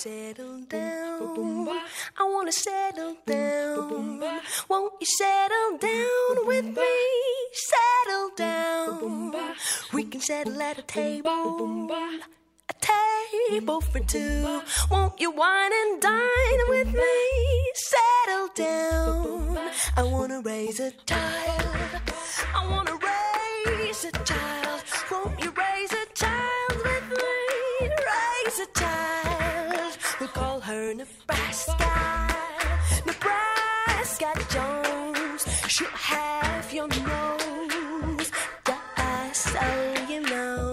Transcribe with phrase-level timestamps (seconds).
[0.00, 1.68] Settle down.
[2.18, 4.40] I wanna settle down.
[4.66, 6.96] Won't you settle down with me?
[7.52, 9.34] Settle down.
[9.92, 11.90] We can settle at a table.
[11.90, 14.62] A table for two.
[14.90, 17.16] Won't you wine and dine with me?
[17.74, 19.58] Settle down.
[19.98, 21.76] I wanna raise a child.
[22.54, 24.82] I wanna raise a child.
[25.10, 26.39] Won't you raise a child
[30.94, 32.26] Nebraska.
[33.06, 35.44] Nebraska Jones.
[35.94, 38.30] Have your nose.
[39.32, 39.60] So
[40.08, 40.72] you know.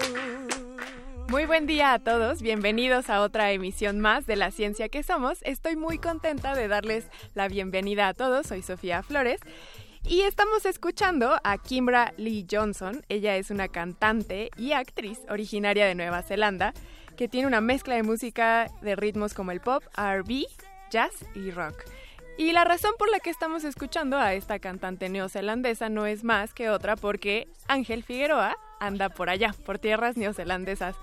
[1.29, 5.39] Muy buen día a todos, bienvenidos a otra emisión más de La Ciencia que Somos.
[5.43, 7.05] Estoy muy contenta de darles
[7.35, 9.39] la bienvenida a todos, soy Sofía Flores.
[10.03, 13.03] Y estamos escuchando a Kimbra Lee Johnson.
[13.07, 16.73] Ella es una cantante y actriz originaria de Nueva Zelanda
[17.17, 20.45] que tiene una mezcla de música de ritmos como el pop, RB,
[20.89, 21.83] jazz y rock.
[22.37, 26.53] Y la razón por la que estamos escuchando a esta cantante neozelandesa no es más
[26.53, 30.95] que otra porque Ángel Figueroa anda por allá, por tierras neozelandesas.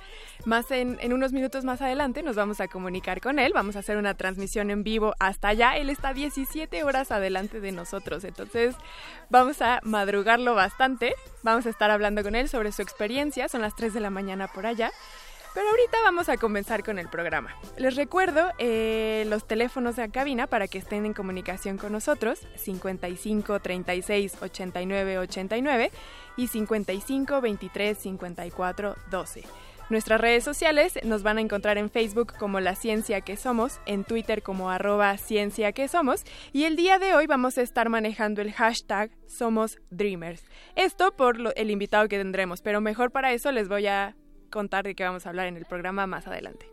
[0.45, 3.81] Más en, en, unos minutos más adelante nos vamos a comunicar con él, vamos a
[3.81, 5.77] hacer una transmisión en vivo hasta allá.
[5.77, 8.77] Él está 17 horas adelante de nosotros, entonces
[9.29, 11.15] vamos a madrugarlo bastante.
[11.43, 14.47] Vamos a estar hablando con él sobre su experiencia, son las 3 de la mañana
[14.47, 14.93] por allá.
[15.55, 17.55] Pero ahorita vamos a comenzar con el programa.
[17.79, 22.41] Les recuerdo eh, los teléfonos de la cabina para que estén en comunicación con nosotros,
[22.57, 25.93] 55 36 89 89
[26.37, 29.45] y 55 23 54 12.
[29.91, 34.03] Nuestras redes sociales nos van a encontrar en Facebook como La Ciencia que Somos, en
[34.03, 38.41] Twitter como arroba Ciencia que Somos y el día de hoy vamos a estar manejando
[38.41, 40.43] el hashtag Somos Dreamers.
[40.75, 44.17] Esto por lo, el invitado que tendremos, pero mejor para eso les voy a
[44.55, 46.71] contar de qué vamos a hablar en el programa más adelante.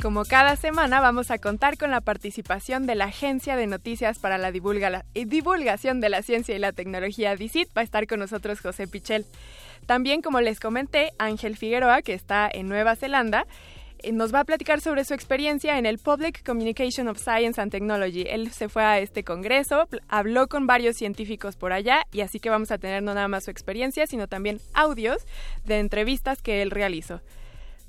[0.00, 4.38] Como cada semana vamos a contar con la participación de la Agencia de Noticias para
[4.38, 7.68] la Divulga Divulgación de la Ciencia y la Tecnología DICIT.
[7.76, 9.26] Va a estar con nosotros José Pichel.
[9.86, 13.46] También, como les comenté, Ángel Figueroa, que está en Nueva Zelanda,
[14.12, 18.24] nos va a platicar sobre su experiencia en el Public Communication of Science and Technology.
[18.28, 22.50] Él se fue a este congreso, habló con varios científicos por allá y así que
[22.50, 25.24] vamos a tener no nada más su experiencia, sino también audios
[25.64, 27.20] de entrevistas que él realizó.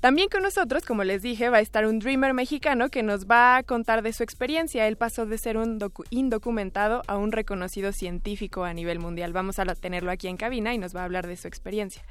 [0.06, 3.56] También con nosotros, como les dije, va a estar un dreamer mexicano que nos va
[3.56, 4.86] a contar de su experiencia.
[4.86, 5.80] Él pasó de ser un
[6.10, 9.32] indocumentado a un reconocido científico a nivel mundial.
[9.32, 12.04] Vamos a tenerlo aquí en cabina y nos va a hablar de su experiencia.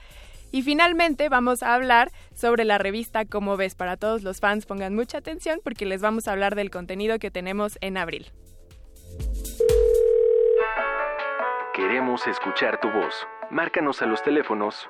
[0.51, 3.75] Y finalmente vamos a hablar sobre la revista Como ves.
[3.75, 7.31] Para todos los fans pongan mucha atención porque les vamos a hablar del contenido que
[7.31, 8.29] tenemos en abril.
[11.73, 13.25] Queremos escuchar tu voz.
[13.51, 14.89] Márcanos a los teléfonos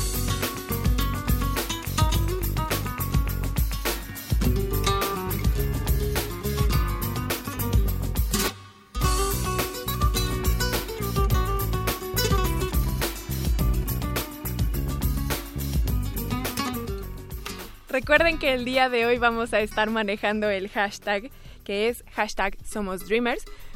[17.91, 21.29] Recuerden que el día de hoy vamos a estar manejando el hashtag
[21.65, 22.57] que es hashtag.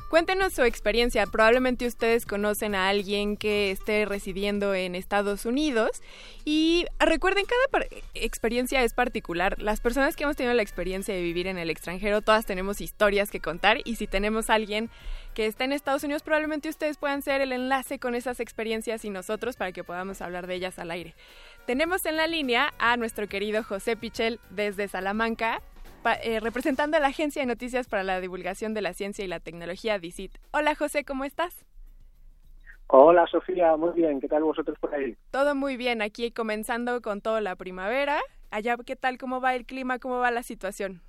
[0.10, 1.26] Cuéntenos su experiencia.
[1.28, 6.02] Probablemente ustedes conocen a alguien que esté residiendo en Estados Unidos.
[6.46, 9.62] Y recuerden, cada experiencia es particular.
[9.62, 13.30] Las personas que hemos tenido la experiencia de vivir en el extranjero, todas tenemos historias
[13.30, 13.80] que contar.
[13.84, 14.90] Y si tenemos a alguien
[15.34, 19.10] que está en Estados Unidos, probablemente ustedes puedan ser el enlace con esas experiencias y
[19.10, 21.16] nosotros para que podamos hablar de ellas al aire.
[21.66, 25.62] Tenemos en la línea a nuestro querido José Pichel desde Salamanca,
[26.24, 29.40] eh, representando a la Agencia de Noticias para la Divulgación de la Ciencia y la
[29.40, 30.38] Tecnología, DICIT.
[30.52, 31.66] Hola José, ¿cómo estás?
[32.86, 35.18] Hola Sofía, muy bien, ¿qué tal vosotros por ahí?
[35.32, 38.20] Todo muy bien, aquí comenzando con toda la primavera.
[38.52, 39.18] Allá, ¿qué tal?
[39.18, 39.98] ¿Cómo va el clima?
[39.98, 41.02] ¿Cómo va la situación?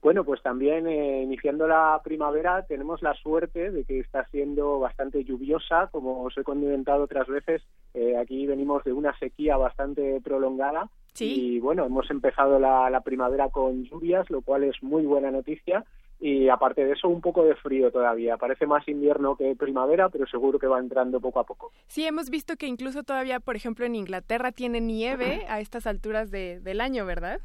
[0.00, 5.24] Bueno, pues también eh, iniciando la primavera tenemos la suerte de que está siendo bastante
[5.24, 7.62] lluviosa, como os he comentado otras veces,
[7.94, 10.88] eh, aquí venimos de una sequía bastante prolongada
[11.20, 15.84] y bueno, hemos empezado la, la primavera con lluvias, lo cual es muy buena noticia
[16.20, 18.36] y aparte de eso un poco de frío todavía.
[18.36, 21.72] Parece más invierno que primavera, pero seguro que va entrando poco a poco.
[21.86, 26.30] Sí, hemos visto que incluso todavía, por ejemplo, en Inglaterra tiene nieve a estas alturas
[26.30, 27.40] de, del año, ¿verdad?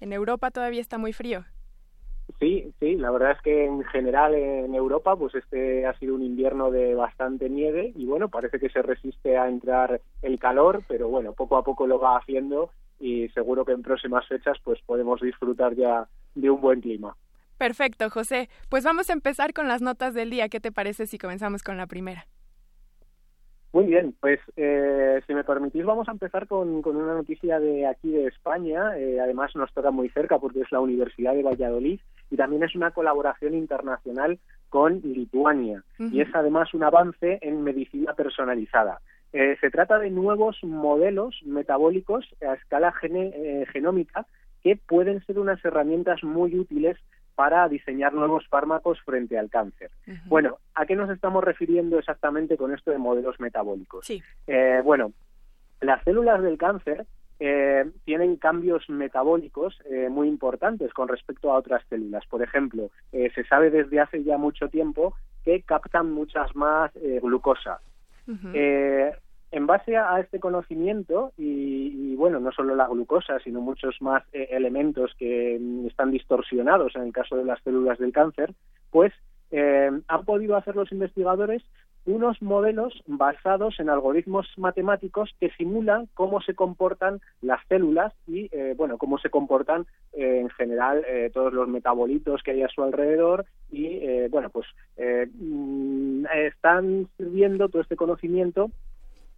[0.00, 1.44] En Europa todavía está muy frío.
[2.38, 6.22] Sí, sí, la verdad es que en general en Europa pues este ha sido un
[6.22, 11.08] invierno de bastante nieve y bueno, parece que se resiste a entrar el calor, pero
[11.08, 15.20] bueno, poco a poco lo va haciendo y seguro que en próximas fechas pues podemos
[15.20, 17.16] disfrutar ya de un buen clima.
[17.56, 18.50] Perfecto, José.
[18.68, 20.50] Pues vamos a empezar con las notas del día.
[20.50, 22.26] ¿Qué te parece si comenzamos con la primera?
[23.72, 27.86] Muy bien, pues eh, si me permitís vamos a empezar con, con una noticia de
[27.86, 28.96] aquí de España.
[28.98, 32.00] Eh, además nos toca muy cerca porque es la Universidad de Valladolid
[32.30, 34.38] y también es una colaboración internacional
[34.68, 39.00] con Lituania y es además un avance en medicina personalizada.
[39.32, 44.26] Eh, se trata de nuevos modelos metabólicos a escala genómica
[44.62, 46.96] que pueden ser unas herramientas muy útiles
[47.36, 49.90] para diseñar nuevos fármacos frente al cáncer.
[50.24, 54.06] Bueno, ¿a qué nos estamos refiriendo exactamente con esto de modelos metabólicos?
[54.46, 55.12] Eh, bueno,
[55.80, 57.06] las células del cáncer
[57.38, 62.24] eh, tienen cambios metabólicos eh, muy importantes con respecto a otras células.
[62.26, 66.92] Por ejemplo, se sabe desde hace ya mucho tiempo que captan muchas más
[67.22, 67.80] glucosa
[69.56, 74.48] en base a este conocimiento y, bueno, no solo la glucosa, sino muchos más eh,
[74.50, 78.52] elementos que mm, están distorsionados en el caso de las células del cáncer,
[78.90, 79.12] pues
[79.50, 81.62] eh, han podido hacer los investigadores
[82.06, 88.74] unos modelos basados en algoritmos matemáticos que simulan cómo se comportan las células y, eh,
[88.76, 91.04] bueno, cómo se comportan en general
[91.34, 94.66] todos los metabolitos que hay a su alrededor y, bueno, pues
[94.96, 98.70] mm, están sirviendo todo este conocimiento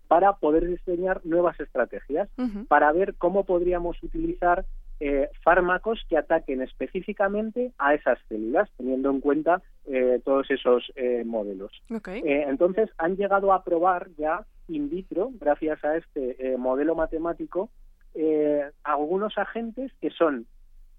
[0.08, 2.28] para poder diseñar nuevas estrategias,
[2.66, 4.64] para ver cómo podríamos utilizar
[5.00, 11.22] eh, fármacos que ataquen específicamente a esas células, teniendo en cuenta eh, todos esos eh,
[11.24, 11.72] modelos.
[12.20, 17.70] entonces, han llegado a probar ya in vitro, gracias a este modelo matemático,
[18.84, 20.46] algunos agentes que son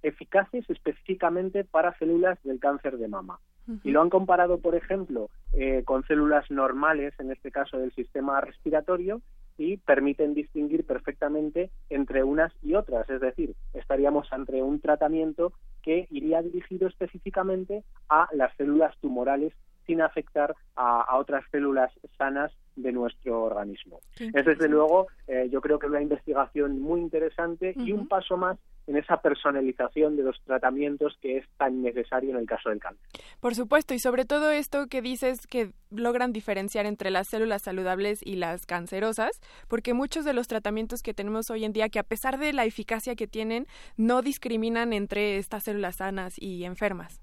[0.02, 3.40] eficaces específicamente para células del cáncer de mama.
[3.84, 8.42] Y lo han comparado, por ejemplo, eh, con células normales, en este caso del sistema
[8.42, 9.22] respiratorio,
[9.60, 13.10] y permiten distinguir perfectamente entre unas y otras.
[13.10, 15.52] Es decir, estaríamos ante un tratamiento
[15.84, 19.54] que iría dirigido específicamente a las células tumorales
[19.90, 24.00] sin afectar a, otras células sanas de nuestro organismo.
[24.20, 28.38] Es desde luego, eh, yo creo que es una investigación muy interesante y un paso
[28.38, 32.80] más en esa personalización de los tratamientos que es tan necesario en el caso del
[32.80, 33.04] cáncer.
[33.40, 38.20] Por supuesto, y sobre todo esto que dices que logran diferenciar entre las células saludables
[38.24, 39.32] y las cancerosas,
[39.68, 42.66] porque muchos de los tratamientos que tenemos hoy en día, que a pesar de la
[42.66, 43.66] eficacia que tienen,
[43.98, 47.22] no discriminan entre estas células sanas y enfermas.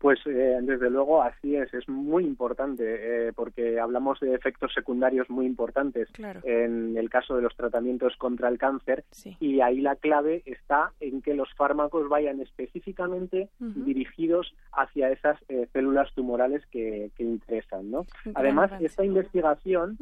[0.00, 2.84] Pues eh, desde luego así es, es muy importante
[3.28, 6.08] eh, porque hablamos de efectos secundarios muy importantes
[6.42, 9.04] en el caso de los tratamientos contra el cáncer
[9.40, 15.68] y ahí la clave está en que los fármacos vayan específicamente dirigidos hacia esas eh,
[15.74, 17.90] células tumorales que, interesan.
[17.90, 18.06] ¿no?
[18.34, 19.98] Además, esta investigación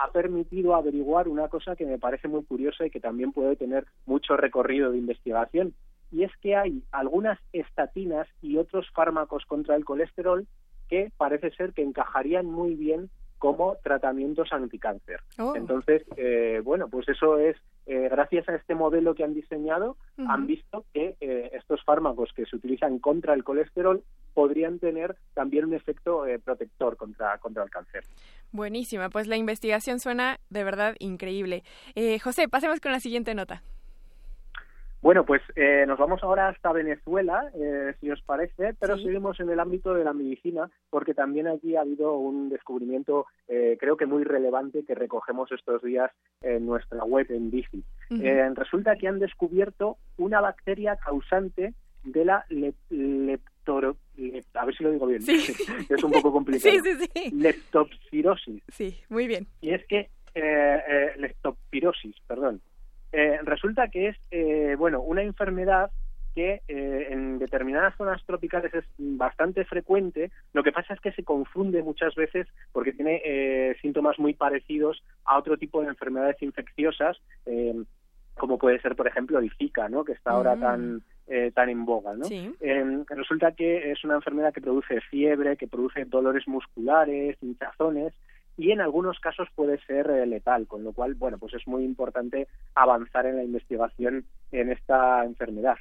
[0.00, 3.86] ha permitido averiguar una cosa que me parece muy curiosa y que también puede tener
[4.04, 5.74] mucho recorrido de investigación
[6.12, 10.46] y es que hay algunas estatinas y otros fármacos contra el colesterol
[10.88, 15.20] que parece ser que encajarían muy bien como tratamientos anticáncer.
[15.36, 15.56] Oh.
[15.56, 20.46] Entonces, eh, bueno, pues eso es, eh, gracias a este modelo que han diseñado, han
[20.46, 25.74] visto que eh, estos fármacos que se utilizan contra el colesterol podrían tener también un
[25.74, 28.04] efecto protector contra, contra el cáncer.
[28.52, 31.64] Buenísima, pues la investigación suena de verdad increíble.
[32.22, 33.64] José, pasemos con la siguiente nota.
[35.02, 39.50] Bueno, pues eh, nos vamos ahora hasta Venezuela, eh, si os parece, pero seguimos en
[39.50, 44.06] el ámbito de la medicina, porque también aquí ha habido un descubrimiento, eh, creo que
[44.06, 47.82] muy relevante, que recogemos estos días en nuestra web en Bici.
[48.54, 52.46] resulta que han descubierto una bacteria causante de la
[52.88, 53.96] leptoro,
[54.54, 55.22] a ver si lo digo bien,
[55.90, 56.76] es un poco complicado.
[57.32, 58.62] Leptopsirosis.
[58.68, 59.48] Sí, muy bien.
[59.62, 60.10] Y es que
[61.16, 62.62] leptospirosis, perdón.
[63.12, 65.90] Eh, resulta que es eh, bueno una enfermedad
[66.34, 70.30] que eh, en determinadas zonas tropicales es bastante frecuente.
[70.54, 75.02] Lo que pasa es que se confunde muchas veces porque tiene eh, síntomas muy parecidos
[75.26, 77.74] a otro tipo de enfermedades infecciosas, eh,
[78.34, 80.04] como puede ser, por ejemplo, el Zika, ¿no?
[80.04, 80.60] que está ahora Mm.
[80.60, 82.14] tan eh, tan en boga.
[82.14, 82.24] ¿no?
[82.24, 82.52] Sí.
[82.60, 88.12] Eh, resulta que es una enfermedad que produce fiebre, que produce dolores musculares, hinchazones
[88.56, 91.84] y en algunos casos puede ser eh, letal, con lo cual, bueno, pues es muy
[91.84, 95.76] importante avanzar en la investigación en esta enfermedad.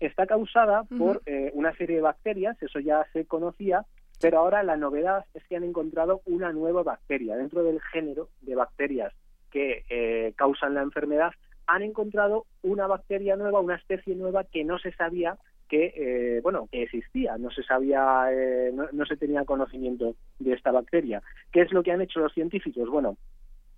[0.00, 3.84] Está causada por eh, una serie de bacterias, eso ya se conocía,
[4.20, 8.54] pero ahora la novedad es que han encontrado una nueva bacteria dentro del género de
[8.54, 9.12] bacterias
[9.50, 11.32] que eh, causan la enfermedad
[11.66, 16.68] han encontrado una bacteria nueva, una especie nueva que no se sabía que eh, bueno
[16.70, 21.22] que existía, no se sabía, eh, no, no se tenía conocimiento de esta bacteria.
[21.52, 22.88] ¿Qué es lo que han hecho los científicos?
[22.88, 23.16] Bueno,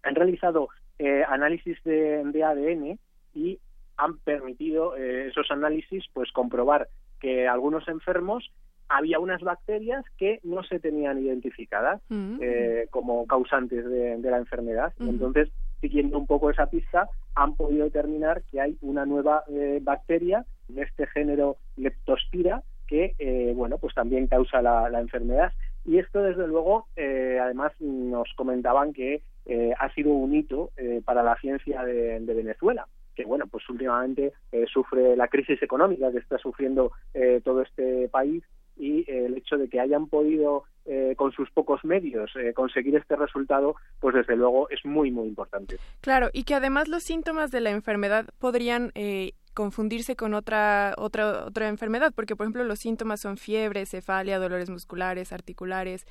[0.03, 2.99] han realizado eh, análisis de, de ADN
[3.35, 3.59] y
[3.97, 6.89] han permitido eh, esos análisis pues comprobar
[7.21, 8.51] que algunos enfermos
[8.89, 12.39] había unas bacterias que no se tenían identificadas Mm.
[12.41, 14.93] eh, como causantes de, de la enfermedad.
[15.01, 15.11] Ujú.
[15.11, 15.49] entonces,
[15.81, 20.83] siguiendo un poco esa pista, han podido determinar que hay una nueva eh, bacteria de
[20.83, 25.53] este género Leptospira que, eh, bueno, pues también causa la, enfermedad.
[25.85, 31.01] Y esto, desde luego, eh, además nos comentaban que eh, ha sido un hito eh,
[31.05, 34.33] para la ciencia de, Venezuela que bueno pues últimamente
[34.67, 38.43] sufre la crisis económica que está sufriendo eh, todo este país
[38.77, 42.97] y eh, el hecho de que hayan podido eh, con sus pocos medios eh, conseguir
[42.97, 47.51] este resultado pues desde luego es muy muy importante Claro, y que además los síntomas
[47.51, 52.79] de la enfermedad podrían eh, confundirse con otra, otra, otra enfermedad, porque por ejemplo los
[52.79, 56.07] síntomas son fiebre, cefalia, dolores musculares, articulares,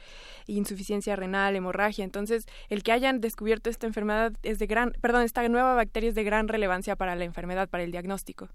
[0.48, 2.04] insuficiencia renal, hemorragia.
[2.04, 6.16] Entonces, el que hayan descubierto esta enfermedad es de gran, perdón, esta nueva bacteria es
[6.16, 8.50] de gran relevancia para la enfermedad, para el diagnóstico.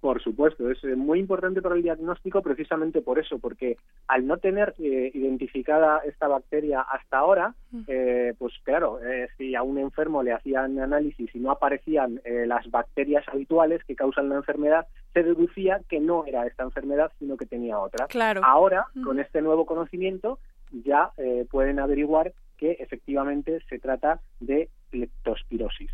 [0.00, 3.76] Por supuesto, es eh, muy importante para el diagnóstico precisamente por eso, porque
[4.08, 7.54] al no tener eh, identificada esta bacteria hasta ahora,
[7.86, 12.70] eh, pues claro, eh, si a un enfermo le hacían análisis y no aparecían las
[12.70, 17.46] bacterias habituales que causan la enfermedad, se deducía que no era esta enfermedad, sino que
[17.46, 18.06] tenía otra.
[18.06, 18.40] Claro.
[18.44, 19.04] Ahora, Ujú.
[19.04, 20.38] con este nuevo conocimiento,
[20.70, 21.12] ya
[21.50, 25.90] pueden averiguar que efectivamente se trata de leptospirosis.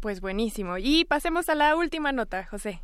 [0.00, 0.78] Pues buenísimo.
[0.78, 2.80] Y pasemos a la última nota, José.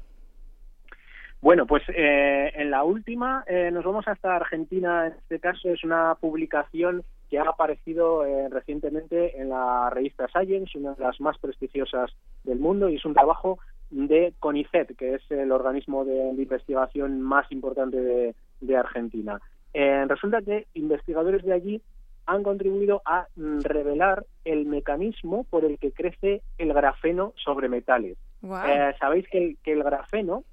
[1.41, 5.07] Bueno, pues eh, en la última eh, nos vamos hasta Argentina.
[5.07, 10.77] En este caso es una publicación que ha aparecido eh, recientemente en la revista Science,
[10.79, 12.11] una de las más prestigiosas
[12.45, 13.59] del mundo, y es un trabajo
[13.91, 19.41] de CONICET, que es el organismo de, de investigación más importante de, de Argentina.
[19.75, 21.83] Eh, resulta que investigadores de allí
[22.27, 28.19] han contribuido a mm, revelar el mecanismo por el que crece el grafeno sobre metales.
[28.43, 28.59] Wow.
[28.67, 30.45] Eh, Sabéis que el, que el grafeno.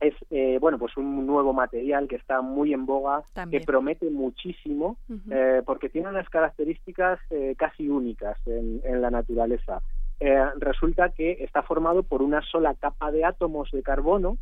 [0.00, 3.60] Es eh, bueno pues un nuevo material que está muy en boga También.
[3.62, 4.96] que promete muchísimo
[5.30, 9.80] eh, porque tiene unas características eh, casi únicas en, en la naturaleza
[10.20, 14.36] Eh, resulta que está formado por una sola capa de átomos de carbono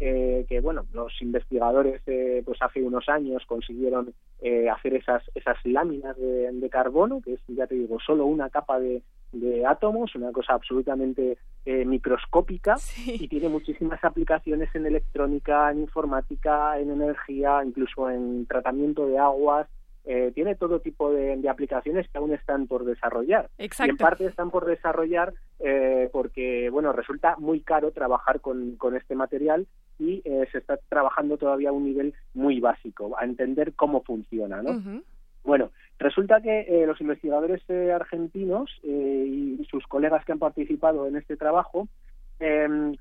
[0.00, 5.56] eh, que bueno los investigadores eh, pues hace unos años consiguieron eh, hacer esas esas
[5.64, 9.00] láminas de, de carbono que es ya te digo solo una capa de,
[9.32, 16.78] de átomos una cosa absolutamente eh, microscópica y tiene muchísimas aplicaciones en electrónica en informática
[16.78, 19.68] en energía incluso en tratamiento de aguas
[20.04, 23.88] eh, tiene todo tipo de, de aplicaciones que aún están por desarrollar Exacto.
[23.88, 28.96] y en parte están por desarrollar eh, porque bueno resulta muy caro trabajar con, con
[28.96, 29.66] este material
[30.00, 34.60] y eh, se está trabajando todavía a un nivel muy básico a entender cómo funciona
[34.60, 35.02] ¿no?
[35.44, 39.24] Bueno, resulta que eh, los investigadores eh, argentinos eh,
[39.58, 41.88] y sus colegas que han participado en este trabajo
[42.38, 42.96] em,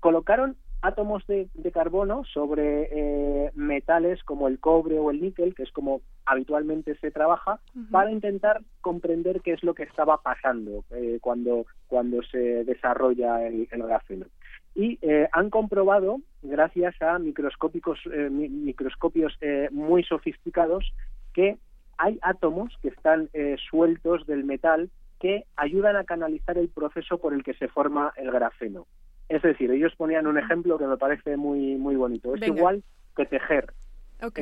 [0.00, 5.64] colocaron átomos de, de carbono sobre eh, metales como el cobre o el níquel, que
[5.64, 7.58] es como habitualmente se trabaja,
[7.90, 13.66] para intentar comprender qué es lo que estaba pasando eh, cuando, cuando se desarrolla el,
[13.70, 14.26] el grafeno.
[14.74, 20.92] Y eh, han comprobado, gracias a microscópicos, eh, mi- microscopios eh, muy sofisticados,
[21.32, 21.56] que
[21.98, 24.90] hay átomos que están eh, sueltos del metal
[25.20, 28.86] que ayudan a canalizar el proceso por el que se forma el grafeno.
[29.28, 32.34] Es decir, ellos ponían un ejemplo que me parece muy muy bonito.
[32.34, 32.56] Es Venga.
[32.56, 32.82] igual
[33.16, 33.72] que tejer.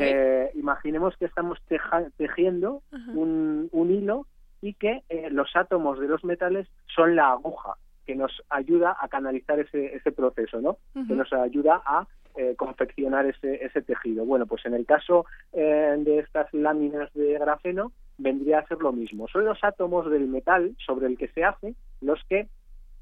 [0.02, 2.82] Eh, imaginemos que estamos teja- tejiendo
[3.14, 4.26] un, un hilo
[4.62, 7.74] y que eh, los átomos de los metales son la aguja
[8.06, 10.78] que nos ayuda a canalizar ese, ese proceso, ¿no?
[10.94, 14.24] Que nos ayuda a eh, confeccionar ese, ese tejido.
[14.24, 18.92] Bueno, pues en el caso eh, de estas láminas de grafeno vendría a ser lo
[18.92, 19.28] mismo.
[19.28, 22.48] Son los átomos del metal sobre el que se hace los que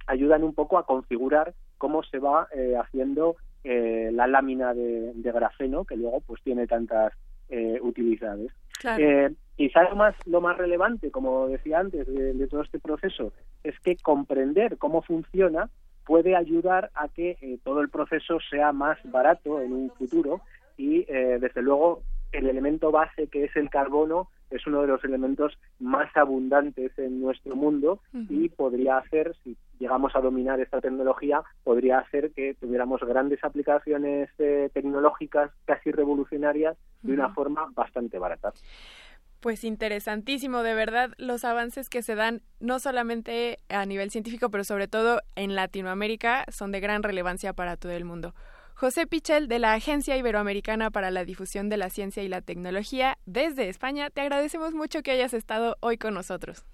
[0.07, 5.33] ayudan un poco a configurar cómo se va eh, haciendo eh, la lámina de, de,
[5.33, 7.13] grafeno, que luego pues tiene tantas
[7.49, 8.53] eh, utilidades.
[8.99, 13.33] Eh, quizá lo más, lo más relevante, como decía antes, de, de, todo este proceso,
[13.63, 15.71] es que comprender cómo funciona
[16.07, 20.41] puede ayudar a que eh, todo el proceso sea más barato en un futuro
[20.77, 25.03] y, eh, desde luego, el elemento base que es el carbono es uno de los
[25.05, 28.27] elementos más abundantes en nuestro mundo uh -huh.
[28.31, 34.31] y podría hacer, si llegamos a dominar esta tecnología, podría hacer que tuviéramos grandes aplicaciones
[34.39, 37.19] eh, tecnológicas casi revolucionarias de uh -huh.
[37.19, 38.53] una forma bastante barata.
[39.45, 44.65] Pues interesantísimo, de verdad, los avances que se dan no solamente a nivel científico, pero
[44.65, 48.33] sobre todo en Latinoamérica son de gran relevancia para todo el mundo.
[48.73, 53.19] José Pichel, de la Agencia Iberoamericana para la Difusión de la Ciencia y la Tecnología,
[53.27, 56.65] desde España, te agradecemos mucho que hayas estado hoy con nosotros.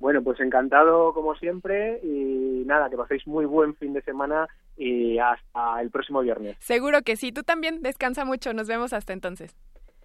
[0.00, 5.18] Bueno, pues encantado como siempre y nada, que paséis muy buen fin de semana y
[5.18, 6.58] hasta el próximo viernes.
[6.60, 9.56] Seguro que sí, tú también descansa mucho, nos vemos hasta entonces.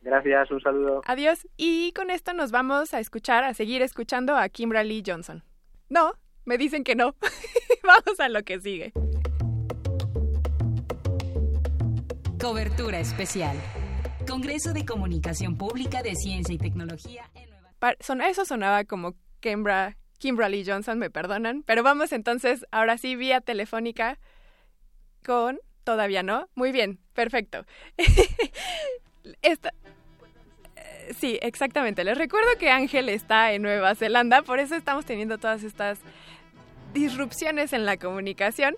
[0.03, 1.01] Gracias, un saludo.
[1.05, 1.47] Adiós.
[1.55, 5.43] Y con esto nos vamos a escuchar, a seguir escuchando a Kimberly Johnson.
[5.89, 6.13] No,
[6.45, 7.15] me dicen que no.
[7.83, 8.91] vamos a lo que sigue.
[12.39, 13.57] Cobertura especial.
[14.27, 19.15] Congreso de Comunicación Pública de Ciencia y Tecnología en Nueva Par Son Eso sonaba como
[19.39, 21.63] Kimbra Kimberly Johnson, me perdonan.
[21.63, 24.19] Pero vamos entonces, ahora sí, vía telefónica
[25.25, 25.59] con...
[25.83, 26.47] Todavía no.
[26.55, 27.65] Muy bien, perfecto.
[29.41, 29.73] Esta,
[31.19, 32.03] Sí, exactamente.
[32.03, 35.99] Les recuerdo que Ángel está en Nueva Zelanda, por eso estamos teniendo todas estas
[36.93, 38.75] disrupciones en la comunicación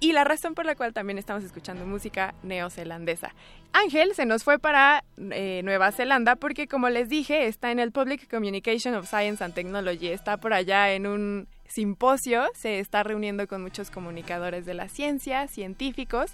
[0.00, 3.34] y la razón por la cual también estamos escuchando música neozelandesa.
[3.72, 7.90] Ángel se nos fue para eh, Nueva Zelanda porque, como les dije, está en el
[7.90, 13.46] Public Communication of Science and Technology, está por allá en un simposio, se está reuniendo
[13.46, 16.30] con muchos comunicadores de la ciencia, científicos,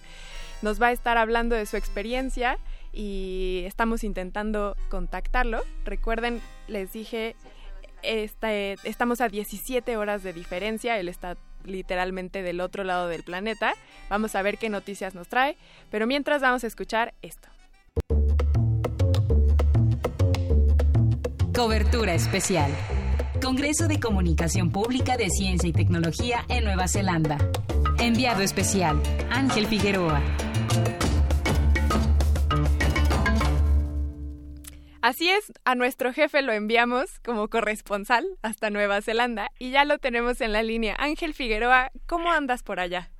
[0.63, 2.59] nos va a estar hablando de su experiencia
[2.95, 5.63] y estamos intentando contactarlo.
[5.85, 7.35] Recuerden, les dije,
[8.03, 13.75] este, estamos a 17 horas de diferencia, él está literalmente del otro lado del planeta.
[14.09, 15.57] Vamos a ver qué noticias nos trae,
[15.91, 17.49] pero mientras vamos a escuchar esto.
[21.55, 22.71] Cobertura especial.
[23.41, 27.39] Congreso de Comunicación Pública de Ciencia y Tecnología en Nueva Zelanda.
[27.99, 30.21] Enviado especial, Ángel Figueroa.
[35.05, 39.99] Así es, a nuestro jefe lo enviamos como corresponsal hasta Nueva Zelanda y ya lo
[39.99, 40.97] tenemos en la línea.
[40.99, 43.11] Ángel Figueroa, ¿cómo andas por allá?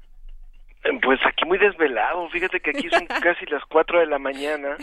[1.03, 4.79] Pues aquí muy desvelado, fíjate que aquí son casi las 4 de la mañana,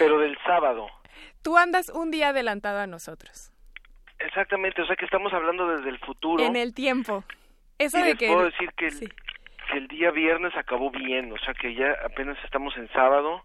[0.00, 0.88] pero del sábado.
[1.42, 3.52] Tú andas un día adelantado a nosotros.
[4.18, 6.42] Exactamente, o sea que estamos hablando desde el futuro.
[6.42, 7.22] En el tiempo.
[7.78, 8.26] Eso y de les que...
[8.26, 9.08] puedo decir que el, sí.
[9.70, 13.44] que el día viernes acabó bien, o sea que ya apenas estamos en sábado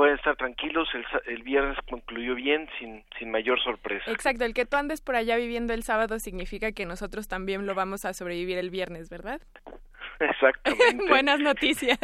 [0.00, 4.10] pueden estar tranquilos, el, el, viernes concluyó bien, sin, sin mayor sorpresa.
[4.10, 7.74] Exacto, el que tú andes por allá viviendo el sábado significa que nosotros también lo
[7.74, 9.42] vamos a sobrevivir el viernes, ¿verdad?
[10.18, 11.04] Exactamente.
[11.06, 11.98] Buenas noticias.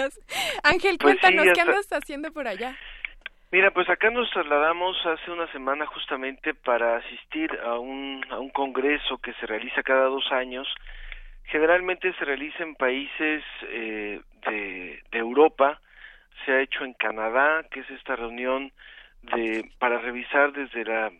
[0.62, 1.54] Ángel, pues cuéntanos, sí, hasta...
[1.54, 2.76] ¿qué andas haciendo por allá?
[3.50, 8.50] Mira, pues acá nos trasladamos hace una semana justamente para asistir a un, a un
[8.50, 10.68] congreso que se realiza cada dos años.
[11.44, 15.80] Generalmente se realiza en países eh, de, de Europa,
[16.44, 18.72] se ha hecho en Canadá, que es esta reunión
[19.22, 21.10] de para revisar desde la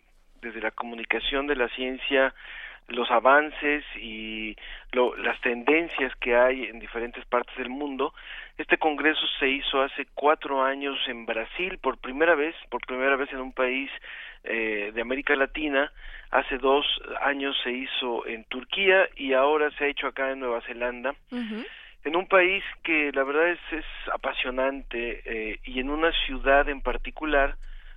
[0.40, 2.34] desde la comunicación de la ciencia
[2.88, 4.56] los avances y
[4.92, 8.14] lo, las tendencias que hay en diferentes partes del mundo.
[8.58, 13.32] Este congreso se hizo hace cuatro años en Brasil por primera vez, por primera vez
[13.32, 13.90] en un país
[14.44, 15.92] eh, de América Latina.
[16.30, 16.86] Hace dos
[17.22, 21.14] años se hizo en Turquía y ahora se ha hecho acá en Nueva Zelanda.
[22.06, 26.80] En un país que la verdad es, es apasionante eh, y en una ciudad en
[26.80, 27.56] particular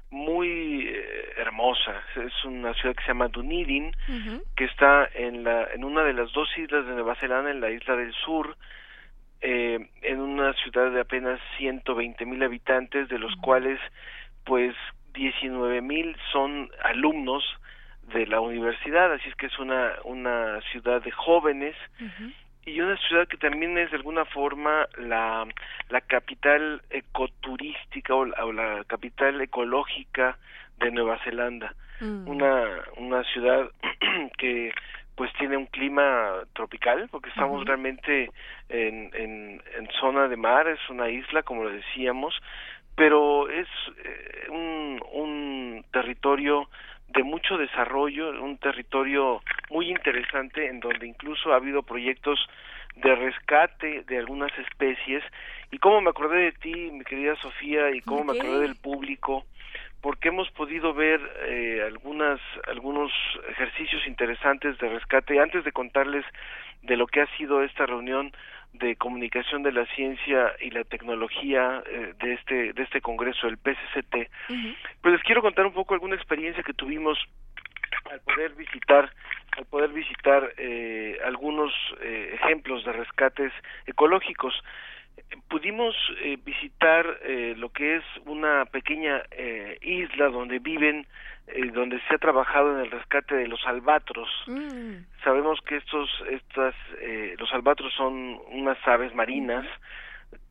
[0.10, 2.02] muy eh, hermosa.
[2.16, 4.44] Es una ciudad que se llama Dunedin, uh -huh.
[4.56, 7.70] que está en, la, en una de las dos islas de Nueva Zelanda, en la
[7.70, 8.58] isla del sur,
[9.42, 13.42] eh, en una ciudad de apenas 120 mil habitantes, de los uh -huh.
[13.42, 13.80] cuales
[14.44, 14.76] pues
[15.14, 17.44] 19 mil son alumnos
[18.12, 22.34] de la universidad, así es que es una, una ciudad de jóvenes uh -huh
[22.66, 25.48] y una ciudad que también es de alguna forma la,
[25.90, 30.38] la capital ecoturística o la, o la capital ecológica
[30.78, 31.74] de Nueva Zelanda.
[32.00, 32.28] Mm.
[32.28, 32.66] Una,
[32.98, 33.70] una ciudad
[34.38, 34.72] que
[35.16, 37.68] pues tiene un clima tropical porque estamos uh -huh.
[37.68, 38.32] realmente
[38.70, 42.40] en, en, en zona de mar, es una isla como lo decíamos,
[42.96, 43.68] pero es
[43.98, 46.70] eh, un, un territorio
[47.10, 52.40] de mucho desarrollo, un territorio muy interesante en donde incluso ha habido proyectos
[52.96, 55.24] de rescate de algunas especies.
[55.72, 59.46] Y cómo me acordé de ti, mi querida Sofía, y cómo me acordé del público,
[60.02, 63.12] porque hemos podido ver eh, algunas algunos
[63.50, 65.40] ejercicios interesantes de rescate.
[65.40, 66.26] Antes de contarles
[66.84, 68.32] de lo que ha sido esta reunión
[68.74, 73.58] de comunicación de la ciencia y la tecnología eh, de este de este congreso el
[73.58, 74.30] PCCT
[75.02, 77.18] pues les quiero contar un poco alguna experiencia que tuvimos
[78.12, 79.12] al poder visitar
[79.58, 83.52] al poder visitar eh, algunos eh, ejemplos de rescates
[83.86, 84.54] ecológicos
[85.48, 91.06] pudimos eh, visitar eh, lo que es una pequeña eh, isla donde viven
[91.48, 95.06] eh, donde se ha trabajado en el rescate de los albatros Mm.
[95.24, 99.66] sabemos que estos estas eh, los albatros son unas aves marinas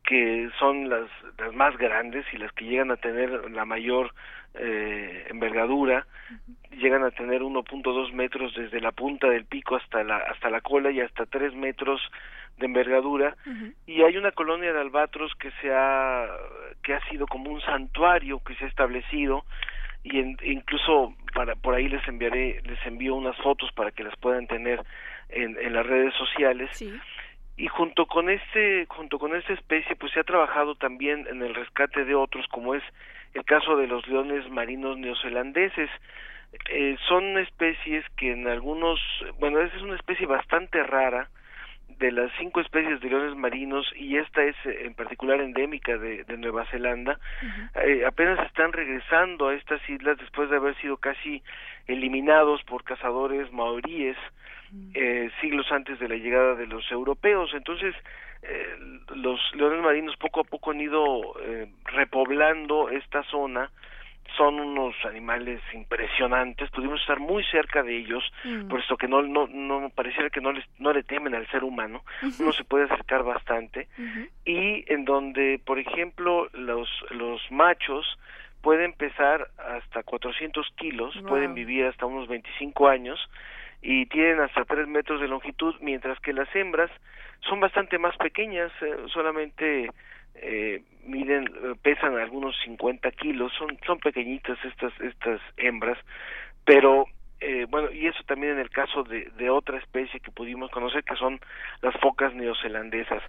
[0.03, 4.13] que son las las más grandes y las que llegan a tener la mayor
[4.55, 6.05] eh, envergadura
[6.71, 10.91] llegan a tener 1.2 metros desde la punta del pico hasta la hasta la cola
[10.91, 12.01] y hasta 3 metros
[12.57, 13.35] de envergadura.
[13.87, 16.27] Y hay una colonia de albatros que se ha
[16.83, 19.45] que ha sido como un santuario que se ha establecido
[20.03, 24.15] y en- incluso para por ahí les enviaré les envío unas fotos para que las
[24.17, 24.81] puedan tener
[25.29, 26.69] en, en las redes sociales
[27.59, 31.53] y junto con este junto con esta especie pues se ha trabajado también en el
[31.53, 32.83] rescate de otros como es
[33.33, 35.89] el caso de los leones marinos neozelandeses.
[36.71, 38.99] Eh, son especies que en algunos
[39.39, 41.29] bueno es una especie bastante rara
[41.99, 46.23] de las cinco especies de leones marinos y esta es eh, en particular endémica de,
[46.23, 47.19] de Nueva Zelanda
[47.85, 51.43] eh, apenas están regresando a estas islas después de haber sido casi
[51.87, 54.17] eliminados por cazadores maoríes
[54.93, 57.51] eh, siglos antes de la llegada de los europeos.
[57.53, 57.95] Entonces
[58.43, 58.77] eh,
[59.15, 61.33] los leones marinos poco a poco han ido
[61.85, 63.69] repoblando esta zona
[64.37, 68.67] son unos animales impresionantes pudimos estar muy cerca de ellos Mm.
[68.69, 72.03] puesto que no no no pareciera que no les no le temen al ser humano
[72.39, 73.87] uno se puede acercar bastante
[74.45, 78.05] y en donde por ejemplo los los machos
[78.61, 81.25] pueden pesar hasta 400 kilos Wow.
[81.27, 83.19] pueden vivir hasta unos 25 años
[83.81, 86.91] y tienen hasta 3 metros de longitud mientras que las hembras
[87.41, 89.89] son bastante más pequeñas eh, solamente
[90.41, 95.97] eh, miden eh, pesan algunos 50 kilos son son pequeñitas estas estas hembras
[96.65, 97.05] pero
[97.41, 101.03] eh, bueno y eso también en el caso de, de otra especie que pudimos conocer
[101.03, 101.39] que son
[101.81, 103.23] las focas neozelandesas.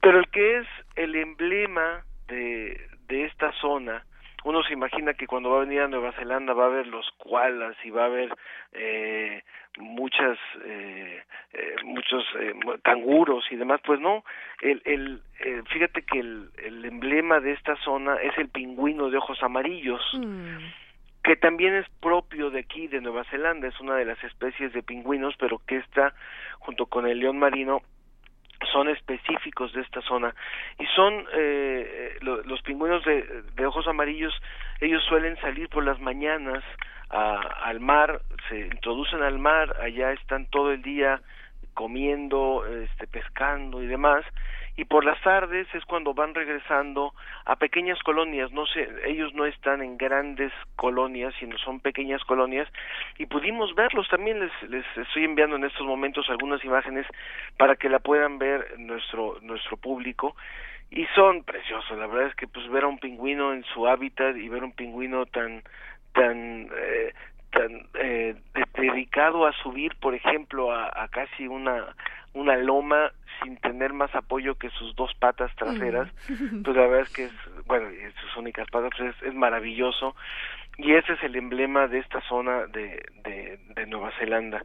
[0.00, 4.04] Pero el que es el emblema de, de esta zona
[4.44, 7.10] uno se imagina que cuando va a venir a Nueva Zelanda va a haber los
[7.18, 8.34] koalas y va a haber
[8.72, 9.42] eh,
[9.78, 11.22] muchas eh,
[11.52, 14.24] eh, muchos eh, canguros y demás pues no
[14.60, 19.18] el, el eh, fíjate que el, el emblema de esta zona es el pingüino de
[19.18, 20.00] ojos amarillos
[21.22, 24.82] que también es propio de aquí de Nueva Zelanda es una de las especies de
[24.82, 26.14] pingüinos pero que está
[26.58, 27.82] junto con el león marino
[28.72, 30.34] son específicos de esta zona
[30.78, 33.22] y son eh, lo- los pingüinos de,
[33.54, 34.34] de ojos amarillos
[34.80, 36.64] ellos suelen salir por las mañanas
[37.10, 41.20] a- al mar se introducen al mar allá están todo el día
[41.74, 44.24] comiendo este pescando y demás
[44.78, 47.12] y por las tardes es cuando van regresando
[47.44, 48.52] a pequeñas colonias.
[48.52, 52.68] No sé ellos no están en grandes colonias sino son pequeñas colonias
[53.18, 54.38] y pudimos verlos también.
[54.38, 57.06] Les les estoy enviando en estos momentos algunas imágenes
[57.56, 60.36] para que la puedan ver nuestro nuestro público
[60.90, 61.98] y son preciosos.
[61.98, 64.72] La verdad es que pues ver a un pingüino en su hábitat y ver un
[64.72, 65.62] pingüino tan
[66.14, 67.12] tan eh,
[67.50, 71.96] tan eh, de- dedicado a subir por ejemplo a, a casi una
[72.38, 76.08] una loma sin tener más apoyo que sus dos patas traseras
[76.64, 77.32] pues la verdad es que es
[77.66, 77.88] bueno
[78.20, 80.14] sus únicas patas pues es, es maravilloso.
[80.78, 84.62] Y ese es el emblema de esta zona de, de, de Nueva Zelanda.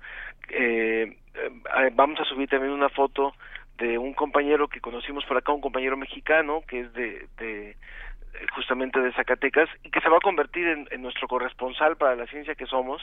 [0.50, 3.34] Eh, eh, vamos a subir también una foto
[3.78, 7.76] de un compañero que conocimos por acá un compañero mexicano que es de, de
[8.54, 12.28] justamente de Zacatecas y que se va a convertir en, en nuestro corresponsal para la
[12.28, 13.02] ciencia que somos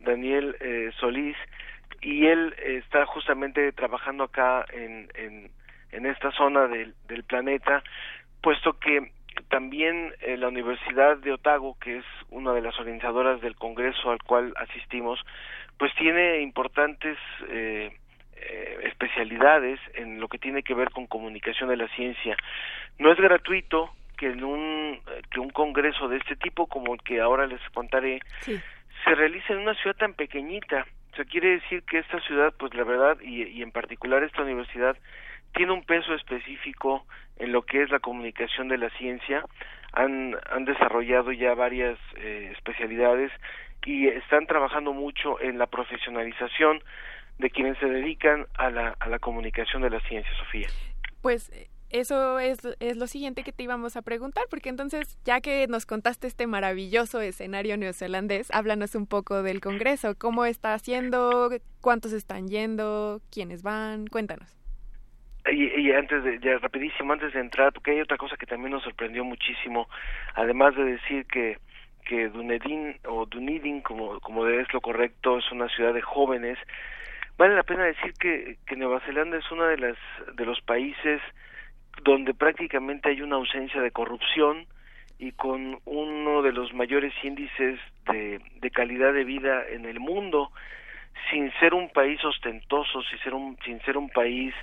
[0.00, 1.36] Daniel eh, Solís
[2.06, 5.50] y él eh, está justamente trabajando acá en, en,
[5.90, 7.82] en esta zona del, del planeta,
[8.40, 9.10] puesto que
[9.48, 14.22] también eh, la Universidad de Otago, que es una de las organizadoras del Congreso al
[14.22, 15.18] cual asistimos,
[15.78, 17.90] pues tiene importantes eh,
[18.36, 22.36] eh, especialidades en lo que tiene que ver con comunicación de la ciencia.
[23.00, 27.20] No es gratuito que en un que un congreso de este tipo como el que
[27.20, 30.86] ahora les contaré se realice en una ciudad tan pequeñita.
[31.16, 34.42] O sea, quiere decir que esta ciudad, pues la verdad, y, y en particular esta
[34.42, 34.98] universidad,
[35.54, 37.06] tiene un peso específico
[37.38, 39.42] en lo que es la comunicación de la ciencia.
[39.94, 43.32] Han, han desarrollado ya varias eh, especialidades
[43.86, 46.82] y están trabajando mucho en la profesionalización
[47.38, 50.68] de quienes se dedican a la, a la comunicación de la ciencia, Sofía.
[51.22, 51.50] Pues
[51.90, 55.86] eso es, es, lo siguiente que te íbamos a preguntar, porque entonces, ya que nos
[55.86, 62.48] contaste este maravilloso escenario neozelandés, háblanos un poco del Congreso, cómo está haciendo, cuántos están
[62.48, 64.52] yendo, quiénes van, cuéntanos.
[65.52, 68.82] Y, antes de, ya rapidísimo, antes de entrar, porque hay otra cosa que también nos
[68.82, 69.88] sorprendió muchísimo,
[70.34, 71.58] además de decir que
[72.06, 76.56] que Dunedin o Dunedin, como, como es lo correcto, es una ciudad de jóvenes,
[77.36, 79.96] vale la pena decir que, que Nueva Zelanda es uno de, las,
[80.34, 81.20] de los países
[82.02, 84.66] donde prácticamente hay una ausencia de corrupción
[85.18, 87.80] y con uno de los mayores índices
[88.10, 90.50] de, calidad de vida en el mundo
[91.30, 94.54] sin ser un país ostentoso, sin ser un, sin ser un país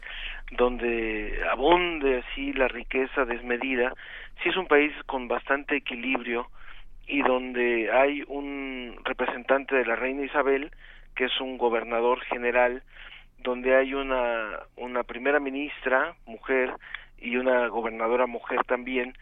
[0.52, 3.94] donde abunde así la riqueza desmedida,
[4.42, 6.48] sí es un país con bastante equilibrio
[7.08, 10.72] y donde hay un representante de la reina Isabel,
[11.16, 12.84] que es un gobernador general,
[13.40, 16.74] donde hay una, una primera ministra, mujer,
[17.20, 19.16] y una gobernadora mujer también,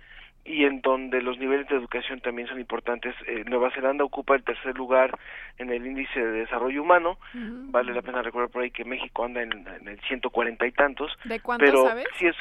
[0.43, 3.15] y en donde los niveles de educación también son importantes.
[3.27, 5.17] Eh, Nueva Zelanda ocupa el tercer lugar
[5.57, 7.19] en el índice de desarrollo humano.
[7.33, 11.11] Vale la pena recordar por ahí que México anda en, el ciento cuarenta y tantos.
[11.25, 12.07] ¿De cuánto pero sabes?
[12.17, 12.35] sí es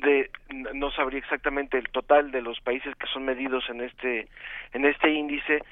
[0.00, 0.30] de
[0.74, 4.28] no sabría exactamente el total de los países que son medidos en este
[4.72, 5.62] en este índice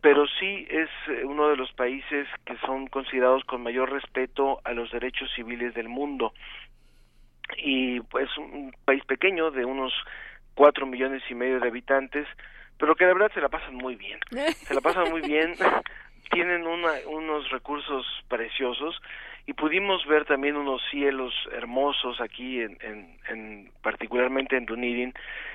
[0.00, 4.72] pero sí es eh, uno de los países que son considerados con mayor respeto a
[4.72, 6.32] los derechos civiles del mundo
[7.58, 9.92] y pues un país pequeño de unos
[10.54, 12.26] cuatro millones y medio de habitantes,
[12.78, 14.18] pero que la verdad se la pasan muy bien,
[14.66, 15.54] se la pasan muy bien,
[16.30, 19.00] tienen una, unos recursos preciosos
[19.46, 25.14] y pudimos ver también unos cielos hermosos aquí en, en, en particularmente en Dunedin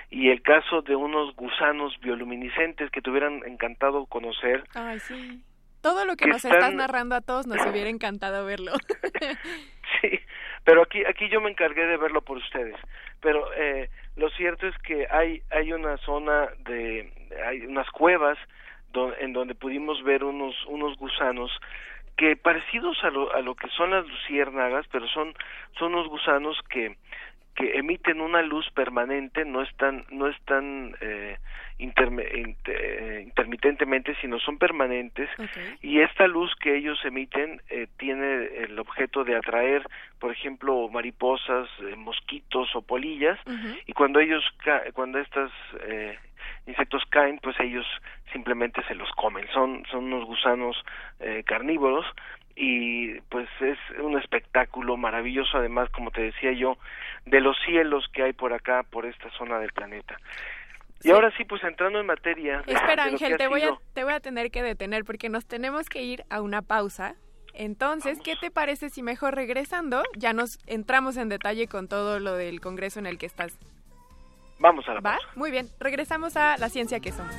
[0.10, 4.64] y el caso de unos gusanos bioluminiscentes que te hubieran encantado conocer.
[4.74, 5.42] Ay, sí.
[5.82, 8.74] Todo lo que, nos estás narrando a todos nos hubiera encantado verlo.
[10.02, 10.20] sí,
[10.68, 12.76] pero aquí aquí yo me encargué de verlo por ustedes.
[13.22, 17.10] Pero eh, lo cierto es que hay hay una zona de
[17.46, 18.38] hay unas cuevas
[19.22, 21.58] en donde pudimos ver unos unos gusanos
[22.18, 25.34] que parecidos a lo, a lo que son las luciérnagas pero son
[25.80, 26.98] son unos gusanos que
[27.58, 31.38] que emiten una luz permanente, no están, no están eh,
[31.80, 35.28] eh, intermitentemente, sino son permanentes,
[35.82, 39.84] y esta luz que ellos emiten eh, tiene el objeto de atraer,
[40.20, 43.39] por ejemplo, mariposas, eh, mosquitos o polillas,
[43.88, 44.43] y cuando ellos,
[44.93, 45.52] cuando estos
[46.68, 47.86] insectos caen, pues ellos
[48.32, 50.78] simplemente se los comen, son, son unos gusanos
[51.46, 52.06] carnívoros,
[52.58, 56.78] y pues es un espectáculo maravilloso además como te decía yo
[57.26, 60.18] de los cielos que hay por acá por esta zona del planeta.
[61.04, 64.20] Y ahora sí pues entrando en materia espera Ángel te voy a te voy a
[64.20, 67.16] tener que detener porque nos tenemos que ir a una pausa.
[67.60, 72.36] Entonces, ¿qué te parece si mejor regresando ya nos entramos en detalle con todo lo
[72.36, 73.58] del congreso en el que estás?
[74.60, 75.17] Vamos a la ¿Va?
[75.36, 77.34] Muy bien, regresamos a la ciencia que somos.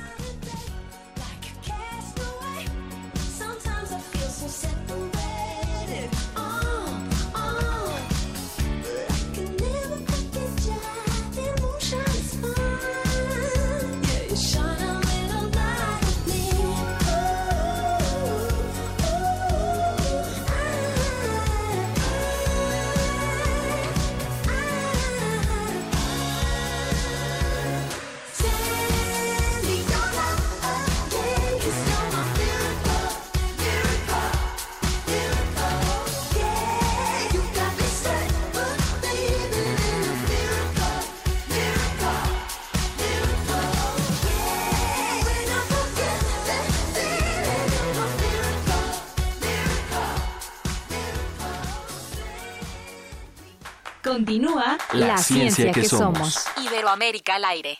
[54.29, 56.45] Continúa la, ciencia, que, somos.
[56.63, 57.79] Iberoamérica al aire.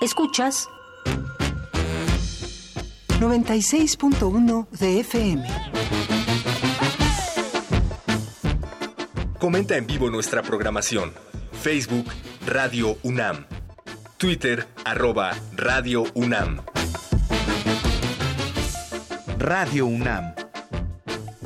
[0.00, 0.68] Escuchas
[3.18, 5.48] 96.1 de FM.
[9.40, 11.12] Comenta en vivo nuestra programación.
[11.60, 12.06] Facebook
[12.46, 13.44] Radio UNAM.
[14.18, 16.62] Twitter arroba Radio UNAM.
[19.36, 20.41] Radio UNAM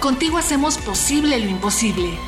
[0.00, 2.18] Contigo hacemos posible lo imposible.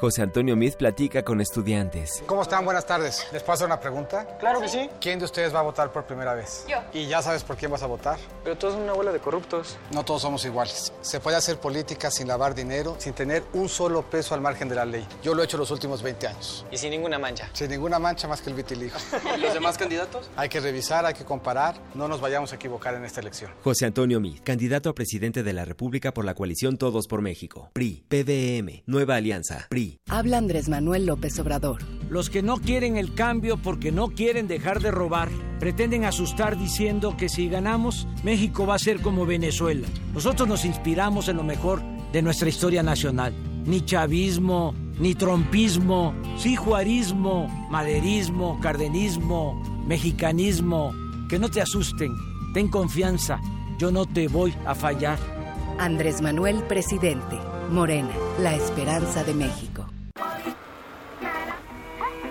[0.00, 2.22] José Antonio Miz platica con estudiantes.
[2.24, 2.64] ¿Cómo están?
[2.64, 3.26] Buenas tardes.
[3.32, 4.26] ¿Les puedo hacer una pregunta?
[4.38, 4.88] Claro que sí.
[4.98, 6.64] ¿Quién de ustedes va a votar por primera vez?
[6.66, 6.78] Yo.
[6.94, 8.18] ¿Y ya sabes por quién vas a votar?
[8.42, 9.76] Pero todos son una bola de corruptos.
[9.92, 10.94] No todos somos iguales.
[11.02, 14.76] Se puede hacer política sin lavar dinero, sin tener un solo peso al margen de
[14.76, 15.06] la ley.
[15.22, 16.64] Yo lo he hecho los últimos 20 años.
[16.72, 17.50] Y sin ninguna mancha.
[17.52, 18.96] Sin ninguna mancha más que el vitiligo.
[19.36, 20.30] ¿Y los demás candidatos?
[20.34, 21.74] Hay que revisar, hay que comparar.
[21.94, 23.52] No nos vayamos a equivocar en esta elección.
[23.62, 27.68] José Antonio Miz, candidato a presidente de la República por la coalición Todos por México.
[27.74, 29.89] PRI, PDM, Nueva Alianza, PRI.
[30.08, 31.82] Habla Andrés Manuel López Obrador.
[32.08, 35.28] Los que no quieren el cambio porque no quieren dejar de robar,
[35.60, 39.86] pretenden asustar diciendo que si ganamos, México va a ser como Venezuela.
[40.12, 43.34] Nosotros nos inspiramos en lo mejor de nuestra historia nacional.
[43.64, 50.92] Ni chavismo, ni trompismo, sí juarismo, maderismo, cardenismo, mexicanismo.
[51.28, 52.12] Que no te asusten,
[52.52, 53.40] ten confianza,
[53.78, 55.39] yo no te voy a fallar.
[55.80, 57.38] Andrés Manuel, presidente.
[57.70, 59.86] Morena, la esperanza de México.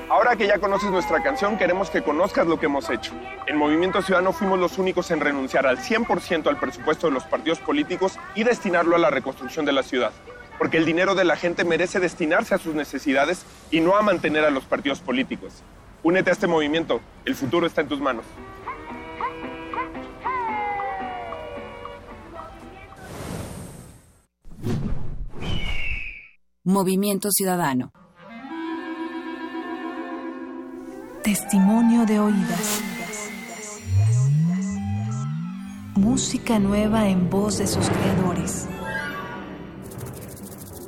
[0.07, 3.11] Ahora que ya conoces nuestra canción, queremos que conozcas lo que hemos hecho.
[3.47, 7.57] En Movimiento Ciudadano fuimos los únicos en renunciar al 100% al presupuesto de los partidos
[7.57, 10.11] políticos y destinarlo a la reconstrucción de la ciudad.
[10.59, 14.45] Porque el dinero de la gente merece destinarse a sus necesidades y no a mantener
[14.45, 15.63] a los partidos políticos.
[16.03, 18.25] Únete a este movimiento, el futuro está en tus manos.
[26.65, 27.93] Movimiento Ciudadano.
[31.23, 32.81] Testimonio de oídas.
[35.95, 38.67] Música nueva en voz de sus creadores.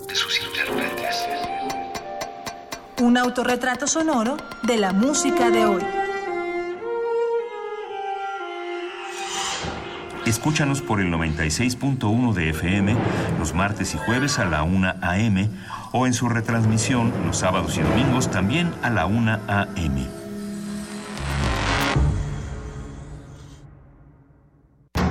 [0.10, 1.26] De sus intérpretes.
[3.02, 6.01] Un autorretrato sonoro de la música de hoy.
[10.32, 12.96] Escúchanos por el 96.1 de FM
[13.38, 15.50] los martes y jueves a la 1 a.m.
[15.92, 20.08] o en su retransmisión los sábados y domingos también a la 1 a.m.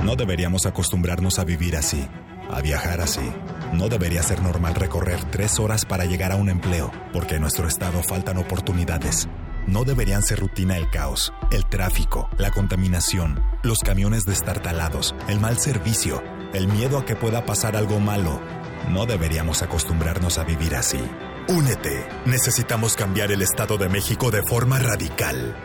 [0.03, 2.03] No deberíamos acostumbrarnos a vivir así,
[2.49, 3.31] a viajar así.
[3.73, 7.67] No debería ser normal recorrer tres horas para llegar a un empleo, porque en nuestro
[7.67, 9.29] estado faltan oportunidades.
[9.67, 15.59] No deberían ser rutina el caos, el tráfico, la contaminación, los camiones destartalados, el mal
[15.59, 18.41] servicio, el miedo a que pueda pasar algo malo.
[18.89, 20.99] No deberíamos acostumbrarnos a vivir así.
[21.47, 22.05] Únete.
[22.25, 25.55] Necesitamos cambiar el Estado de México de forma radical.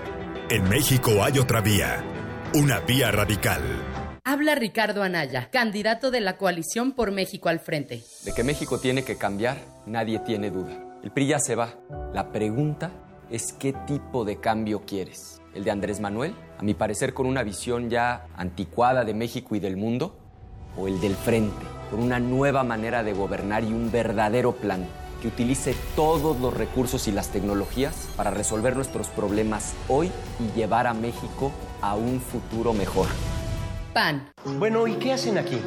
[0.51, 2.05] En México hay otra vía.
[2.55, 3.63] Una vía radical.
[4.25, 8.03] Habla Ricardo Anaya, candidato de la coalición por México al frente.
[8.25, 9.57] De que México tiene que cambiar,
[9.87, 10.77] nadie tiene duda.
[11.03, 11.75] El PRI ya se va.
[12.13, 12.91] La pregunta
[13.31, 15.41] es qué tipo de cambio quieres.
[15.55, 16.35] ¿El de Andrés Manuel?
[16.59, 20.17] A mi parecer con una visión ya anticuada de México y del mundo.
[20.77, 21.65] ¿O el del frente?
[21.91, 24.87] Con una nueva manera de gobernar y un verdadero plan
[25.23, 30.87] que utilice todos los recursos y las tecnologías para resolver nuestros problemas hoy y llevar
[30.87, 33.07] a México a un futuro mejor.
[33.97, 34.29] PAN.
[34.59, 35.59] Bueno, ¿y qué hacen aquí?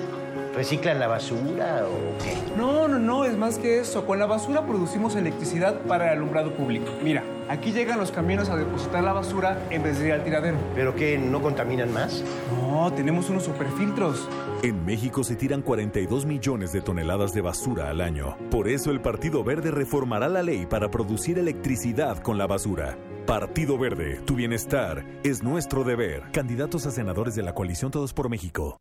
[0.53, 2.37] ¿Reciclan la basura o qué?
[2.55, 4.05] No, no, no, es más que eso.
[4.05, 6.91] Con la basura producimos electricidad para el alumbrado público.
[7.03, 10.57] Mira, aquí llegan los camiones a depositar la basura en vez de ir al tiradero.
[10.75, 11.17] ¿Pero qué?
[11.17, 12.23] ¿No contaminan más?
[12.61, 14.29] No, tenemos unos superfiltros.
[14.61, 18.37] En México se tiran 42 millones de toneladas de basura al año.
[18.51, 22.95] Por eso el Partido Verde reformará la ley para producir electricidad con la basura.
[23.25, 26.23] Partido Verde, tu bienestar es nuestro deber.
[26.31, 28.79] Candidatos a senadores de la coalición Todos por México.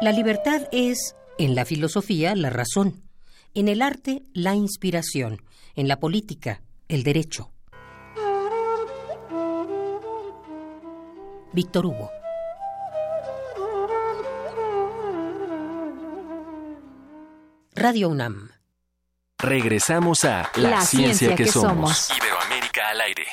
[0.00, 3.02] La libertad es, en la filosofía, la razón,
[3.54, 5.42] en el arte, la inspiración,
[5.76, 7.50] en la política, el derecho.
[11.52, 12.19] Víctor Hugo.
[17.80, 18.50] Radio UNAM.
[19.38, 22.10] Regresamos a La, ciencia, que, somos.
[22.14, 23.26] Iberoamérica al aire.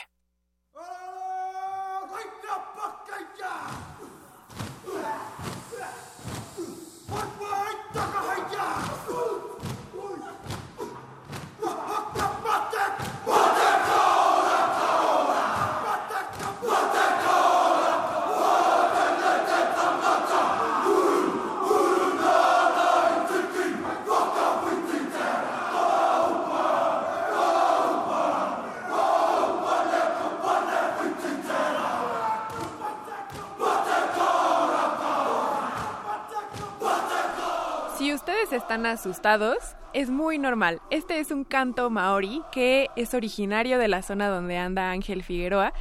[38.58, 39.58] Están asustados,
[39.94, 40.82] es muy normal.
[40.90, 45.74] Este es un canto maori que es originario de la zona donde anda Ángel Figueroa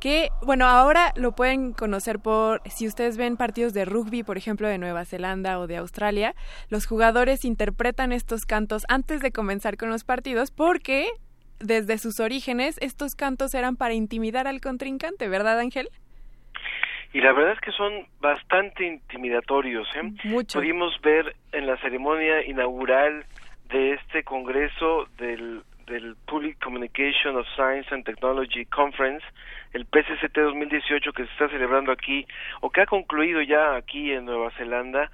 [0.00, 4.66] que, bueno, ahora lo pueden conocer por, si ustedes ven partidos de rugby, por ejemplo,
[4.66, 6.34] de Nueva Zelanda o de Australia,
[6.70, 11.08] los jugadores interpretan estos cantos antes de comenzar con los partidos porque
[11.60, 15.88] desde sus orígenes estos cantos eran para intimidar al contrincante, ¿verdad, Ángel?
[17.12, 19.88] Y la verdad es que son bastante intimidatorios.
[19.94, 20.12] ¿eh?
[20.24, 20.58] Mucho.
[20.58, 23.24] Pudimos ver en la ceremonia inaugural
[23.68, 29.24] de este congreso del, del Public Communication of Science and Technology Conference,
[29.72, 32.26] el PCCT 2018 que se está celebrando aquí
[32.60, 35.10] o que ha concluido ya aquí en Nueva Zelanda.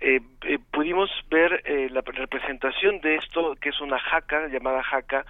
[0.00, 5.24] Eh, eh, pudimos ver eh, la representación de esto, que es una jaca, llamada jaca,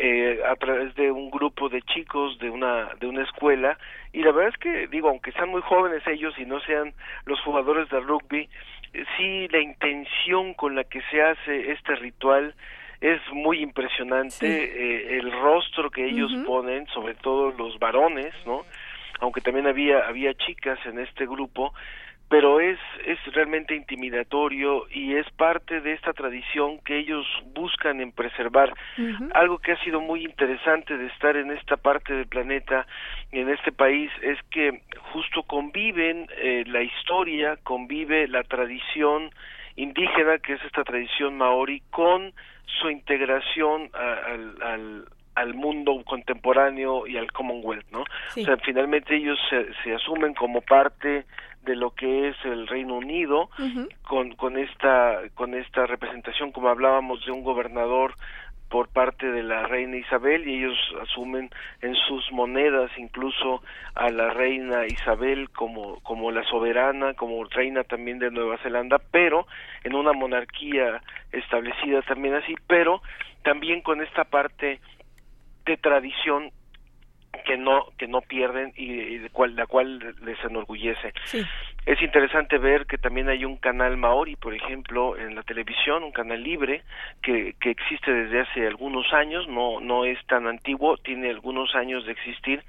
[0.00, 3.78] eh, a través de un grupo de chicos de una de una escuela.
[4.12, 6.94] Y la verdad es que digo aunque sean muy jóvenes ellos y no sean
[7.26, 8.48] los jugadores de rugby
[8.92, 12.54] eh, sí la intención con la que se hace este ritual
[13.00, 14.46] es muy impresionante.
[14.46, 18.64] Eh, el rostro que ellos ponen sobre todo los varones no
[19.20, 21.74] aunque también había había chicas en este grupo
[22.28, 28.12] pero es, es realmente intimidatorio y es parte de esta tradición que ellos buscan en
[28.12, 28.74] preservar.
[29.32, 32.86] Algo que ha sido muy interesante de estar en esta parte del planeta,
[33.32, 39.30] en este país, es que justo conviven eh, la historia, convive la tradición
[39.76, 42.34] indígena, que es esta tradición maori, con
[42.80, 48.00] su integración al, al, al mundo contemporáneo y al Commonwealth, ¿no?
[48.00, 51.24] O sea, finalmente ellos se, se asumen como parte
[51.62, 53.50] de lo que es el Reino Unido
[54.02, 58.14] con con esta con esta representación como hablábamos de un gobernador
[58.68, 61.50] por parte de la reina Isabel y ellos asumen
[61.80, 63.62] en sus monedas incluso
[63.94, 69.46] a la reina Isabel como como la soberana, como reina también de Nueva Zelanda, pero
[69.84, 71.02] en una monarquía
[71.32, 73.00] establecida también así, pero
[73.42, 74.80] también con esta parte
[75.64, 76.50] de tradición
[77.44, 81.12] que no que no pierden y, de cual, la cual les enorgullece.
[81.88, 86.12] Es interesante ver que también hay un canal maori, por ejemplo, en la televisión, un
[86.12, 86.82] canal libre
[87.22, 92.04] que, que existe desde hace algunos años, no no es tan antiguo, tiene algunos años
[92.04, 92.62] de existir.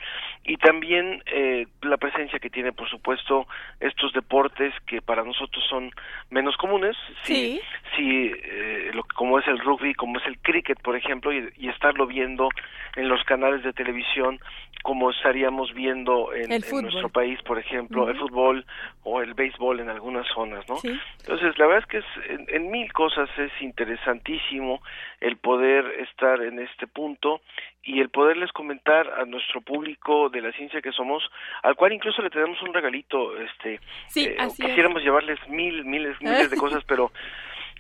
[0.46, 3.46] Y también eh, la presencia que tiene, por supuesto,
[3.82, 5.92] estos deportes que para nosotros son
[6.30, 7.60] menos comunes, sí,
[7.98, 11.68] sí, eh, lo, como es el rugby, como es el cricket, por ejemplo, y, y
[11.68, 12.48] estarlo viendo
[12.96, 14.40] en los canales de televisión
[14.84, 18.66] como estaríamos viendo en, nuestro país, por ejemplo, el fútbol
[19.04, 20.78] o el béisbol en algunas zonas, ¿no?
[21.20, 24.82] Entonces, la verdad es que es, en, mil cosas es interesantísimo
[25.20, 27.42] el poder estar en este punto
[27.84, 31.24] y el poderles comentar a nuestro público de la ciencia que somos,
[31.64, 36.50] al cual incluso le tenemos un regalito, este, sí, eh, quisiéramos llevarles mil, miles, miles
[36.50, 37.12] de cosas, pero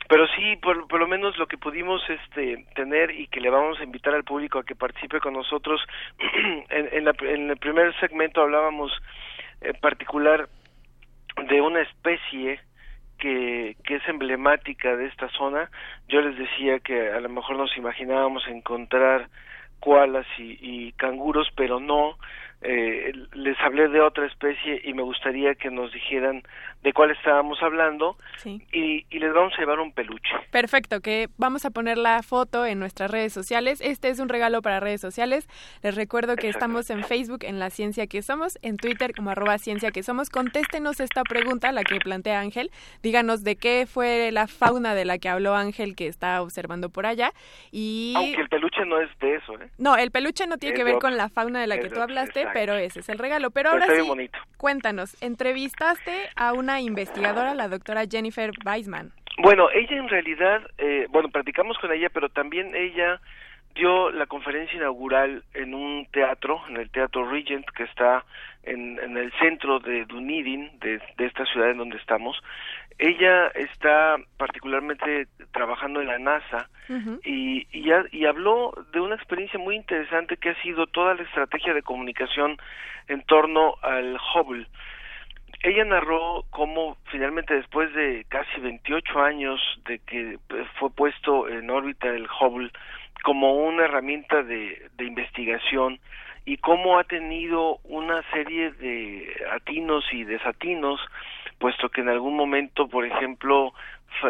[0.09, 3.79] pero sí por, por lo menos lo que pudimos este tener y que le vamos
[3.79, 5.79] a invitar al público a que participe con nosotros
[6.69, 8.91] en, en, la, en el primer segmento hablábamos
[9.61, 10.49] en particular
[11.47, 12.59] de una especie
[13.19, 15.69] que, que es emblemática de esta zona.
[16.07, 19.29] Yo les decía que a lo mejor nos imaginábamos encontrar
[19.79, 22.17] koalas y, y canguros pero no
[22.61, 26.43] eh, les hablé de otra especie y me gustaría que nos dijeran
[26.83, 30.29] de cuál estábamos hablando y, y, les vamos a llevar un peluche.
[30.49, 33.81] Perfecto, que vamos a poner la foto en nuestras redes sociales.
[33.81, 35.47] Este es un regalo para redes sociales.
[35.83, 39.57] Les recuerdo que estamos en Facebook en La Ciencia que Somos, en Twitter como arroba
[39.57, 40.29] Ciencia que Somos.
[40.29, 42.71] Contéstenos esta pregunta, la que plantea Ángel.
[43.03, 47.05] Díganos de qué fue la fauna de la que habló Ángel que está observando por
[47.05, 47.33] allá.
[47.71, 48.13] Y...
[48.15, 49.69] Aunque el peluche no es de eso, ¿eh?
[49.77, 52.47] No, el peluche no tiene que ver con la fauna de la que tú hablaste,
[52.53, 53.51] pero ese es el regalo.
[53.51, 59.11] Pero ahora sí, cuéntanos, entrevistaste a una investigadora, la doctora Jennifer Weisman.
[59.41, 63.21] Bueno, ella en realidad, eh, bueno, platicamos con ella, pero también ella
[63.79, 68.25] dio la conferencia inaugural en un teatro, en el Teatro Regent, que está
[68.63, 72.37] en, en el centro de Dunedin, de, de esta ciudad en donde estamos.
[72.97, 76.69] Ella está particularmente trabajando en la NASA
[77.23, 81.73] y, y, y, habló de una experiencia muy interesante que ha sido toda la estrategia
[81.73, 82.57] de comunicación
[83.07, 84.67] en torno al Hubble.
[85.61, 90.37] Ella narró cómo finalmente después de casi 28 años de que
[90.79, 92.71] fue puesto en órbita el Hubble
[93.23, 95.99] como una herramienta de, de investigación
[96.45, 101.01] y cómo ha tenido una serie de atinos y desatinos
[101.59, 103.73] puesto que en algún momento, por ejemplo,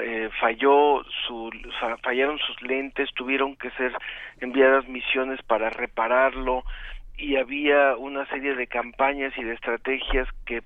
[0.02, 1.50] eh, falló su,
[2.02, 3.94] fallaron sus lentes, tuvieron que ser
[4.42, 6.64] enviadas misiones para repararlo
[7.20, 10.62] y había una serie de campañas y de estrategias que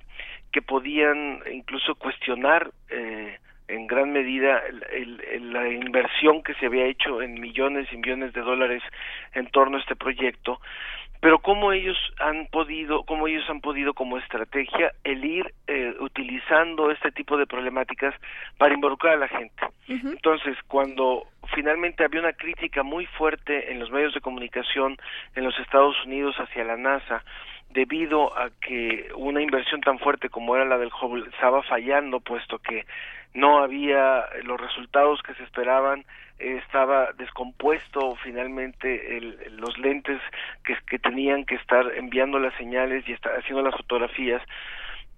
[0.54, 4.62] que podían incluso cuestionar eh, en gran medida
[5.42, 8.84] la inversión que se había hecho en millones y millones de dólares
[9.34, 10.62] en torno a este proyecto
[11.24, 16.92] pero cómo ellos han podido, cómo ellos han podido como estrategia el ir eh, utilizando
[16.92, 18.14] este tipo de problemáticas
[18.58, 19.64] para involucrar a la gente.
[19.88, 24.98] Entonces, cuando finalmente había una crítica muy fuerte en los medios de comunicación
[25.36, 27.24] en los Estados Unidos hacia la NASA,
[27.70, 32.60] debido a que una inversión tan fuerte como era la del Hubble estaba fallando, puesto
[32.60, 32.86] que
[33.34, 36.06] no había los resultados que se esperaban,
[36.40, 40.20] estaba descompuesto finalmente el, los lentes
[40.64, 44.42] que, tenían que estar enviando las señales y estar haciendo las fotografías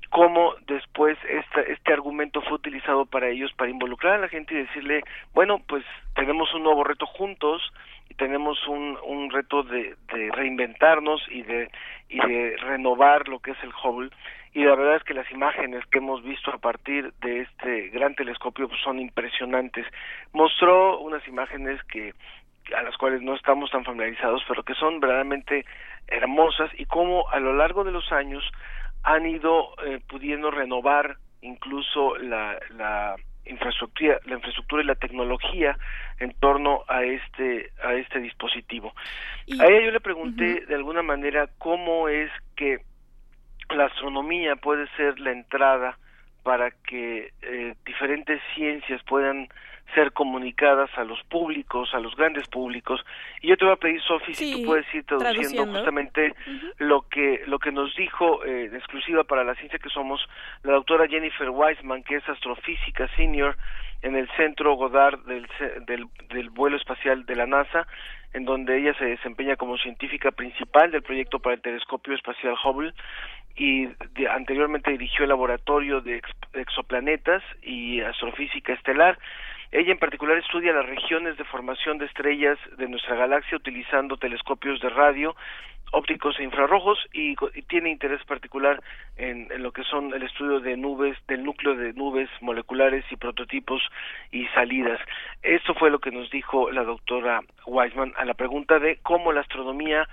[0.10, 5.04] cómo después este, argumento fue utilizado para ellos para involucrar a la gente y decirle
[5.34, 5.84] bueno pues
[6.16, 7.62] tenemos un nuevo reto juntos
[8.18, 11.70] tenemos un, un reto de, de reinventarnos y de
[12.10, 14.10] y de renovar lo que es el Hubble
[14.56, 18.16] y la verdad es que las imágenes que hemos visto a partir de este gran
[18.16, 19.86] telescopio pues, son impresionantes.
[20.32, 22.14] Mostró unas imágenes que
[22.74, 25.66] a las cuales no estamos tan familiarizados, pero que son verdaderamente
[26.08, 28.50] hermosas y cómo a lo largo de los años
[29.04, 33.16] han ido eh, pudiendo renovar incluso la, la
[33.46, 35.78] infraestructura la infraestructura y la tecnología
[36.20, 38.94] en torno a este a este dispositivo.
[39.60, 42.80] A ella yo le pregunté de alguna manera cómo es que
[43.70, 45.98] la astronomía puede ser la entrada
[46.44, 49.48] para que eh, diferentes ciencias puedan
[49.94, 53.06] ser comunicadas a los públicos, a los grandes públicos.
[53.42, 56.34] Y yo te voy a pedir, Sofi, si tú puedes ir traduciendo, justamente
[56.80, 60.22] lo que lo que nos dijo eh, en exclusiva para la ciencia que somos
[60.64, 63.56] la doctora Jennifer Weisman, que es astrofísica senior
[64.02, 65.48] en el Centro Goddard del,
[65.88, 67.88] del, del vuelo espacial de la NASA,
[68.34, 72.94] en donde ella se desempeña como científica principal del proyecto para el telescopio espacial Hubble
[73.56, 73.88] y
[74.30, 76.22] anteriormente dirigió el laboratorio de
[76.54, 79.18] exoplanetas y astrofísica estelar.
[79.72, 84.80] Ella en particular estudia las regiones de formación de estrellas de nuestra galaxia utilizando telescopios
[84.80, 85.36] de radio,
[85.92, 87.36] ópticos e infrarrojos y,
[87.68, 88.82] tiene interés particular
[89.18, 93.16] en, en, lo que son el estudio de nubes, del núcleo de nubes moleculares y
[93.16, 93.82] prototipos
[94.32, 95.00] y salidas.
[95.42, 99.42] Esto fue lo que nos dijo la doctora Weisman a la pregunta de cómo la
[99.42, 100.08] astronomía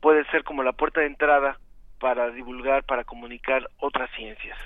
[0.00, 1.58] puede ser como la puerta de entrada
[1.98, 4.58] para divulgar, para comunicar otras ciencias.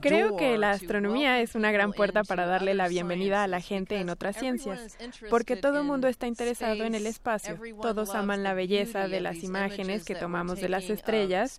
[0.00, 3.96] Creo que la astronomía es una gran puerta para darle la bienvenida a la gente
[3.96, 4.96] en otras ciencias,
[5.30, 7.58] porque todo el mundo está interesado en el espacio.
[7.80, 11.58] Todos aman la belleza de las imágenes que tomamos de las estrellas,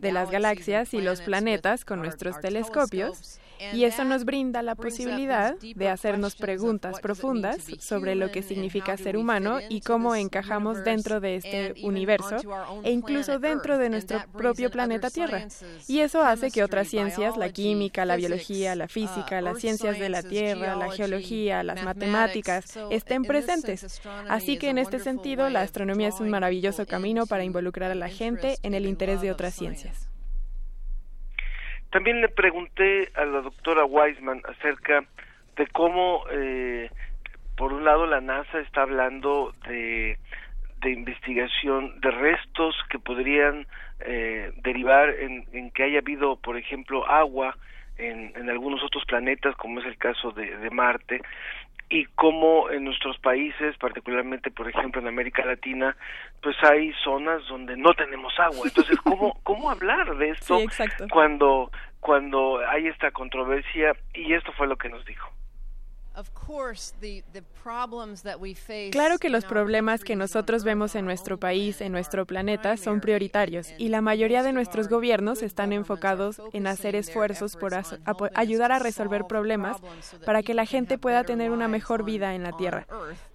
[0.00, 3.40] de las galaxias y los planetas con nuestros telescopios
[3.72, 9.16] y eso nos brinda la posibilidad de hacernos preguntas profundas sobre lo que significa ser
[9.16, 12.36] humano y cómo encajamos dentro de este universo
[12.82, 15.46] e incluso dentro de nuestro propio planeta Tierra.
[15.88, 20.08] Y eso hace que otras ciencias, la química, la biología, la física, las ciencias de
[20.08, 24.00] la Tierra, la geología, las matemáticas, estén presentes.
[24.28, 28.08] Así que en este sentido, la astronomía es un maravilloso camino para involucrar a la
[28.08, 30.08] gente en el interés de otras ciencias.
[31.90, 35.04] También le pregunté a la doctora Weisman acerca
[35.56, 36.88] de cómo, eh,
[37.56, 40.16] por un lado, la NASA está hablando de,
[40.82, 43.66] de investigación de restos que podrían
[44.04, 47.56] eh, derivar en, en, que haya habido, por ejemplo, agua
[47.98, 51.20] en, en algunos otros planetas, como es el caso de, de Marte,
[51.90, 55.96] y cómo en nuestros países, particularmente por ejemplo en América Latina,
[56.40, 58.60] pues hay zonas donde no tenemos agua.
[58.64, 60.60] Entonces, ¿cómo cómo hablar de esto
[61.10, 63.92] cuando cuando hay esta controversia?
[64.14, 65.28] Y esto fue lo que nos dijo.
[68.90, 73.68] Claro que los problemas que nosotros vemos en nuestro país, en nuestro planeta, son prioritarios
[73.78, 77.72] y la mayoría de nuestros gobiernos están enfocados en hacer esfuerzos por
[78.34, 79.78] ayudar a resolver problemas
[80.24, 82.86] para que la gente pueda tener una mejor vida en la Tierra.